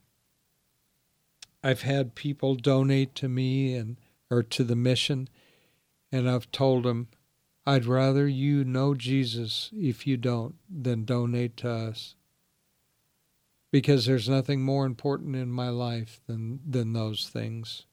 I've 1.64 1.84
had 1.84 2.16
people 2.16 2.56
donate 2.56 3.14
to 3.16 3.30
me 3.30 3.76
and 3.76 3.98
or 4.32 4.42
to 4.42 4.64
the 4.64 4.76
mission, 4.76 5.30
and 6.12 6.28
I've 6.28 6.52
told 6.52 6.84
them, 6.84 7.10
I'd 7.66 7.86
rather 7.86 8.28
you 8.28 8.66
know 8.66 8.96
Jesus 8.96 9.70
if 9.72 10.08
you 10.08 10.18
don't 10.18 10.56
than 10.68 11.06
donate 11.06 11.56
to 11.58 11.70
us. 11.70 12.16
Because 13.74 14.06
there's 14.06 14.30
nothing 14.30 14.62
more 14.62 14.86
important 14.86 15.36
in 15.36 15.50
my 15.50 15.70
life 15.70 16.22
than, 16.28 16.60
than 16.64 16.94
those 16.94 17.28
things. 17.28 17.88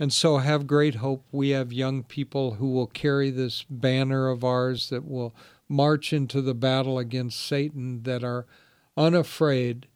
And 0.00 0.12
so 0.12 0.38
have 0.38 0.66
great 0.66 0.96
hope. 0.96 1.24
We 1.30 1.50
have 1.50 1.72
young 1.72 2.02
people 2.02 2.54
who 2.54 2.72
will 2.72 2.88
carry 2.88 3.30
this 3.30 3.64
banner 3.70 4.28
of 4.28 4.42
ours 4.42 4.90
that 4.90 5.08
will 5.08 5.32
march 5.68 6.12
into 6.12 6.42
the 6.42 6.52
battle 6.52 6.98
against 6.98 7.46
Satan 7.46 8.02
that 8.02 8.24
are 8.24 8.44
unafraid 8.96 9.86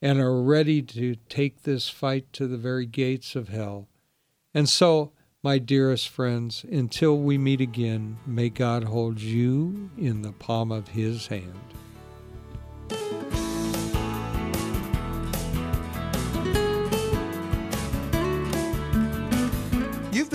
and 0.00 0.18
are 0.18 0.40
ready 0.40 0.80
to 0.80 1.16
take 1.28 1.64
this 1.64 1.90
fight 1.90 2.32
to 2.32 2.46
the 2.46 2.56
very 2.56 2.86
gates 2.86 3.36
of 3.36 3.50
hell. 3.50 3.86
And 4.54 4.66
so, 4.66 5.12
my 5.42 5.58
dearest 5.58 6.08
friends, 6.08 6.64
until 6.64 7.18
we 7.18 7.36
meet 7.36 7.60
again, 7.60 8.16
may 8.26 8.48
God 8.48 8.84
hold 8.84 9.20
you 9.20 9.90
in 9.98 10.22
the 10.22 10.32
palm 10.32 10.72
of 10.72 10.88
his 10.88 11.26
hand. 11.26 11.52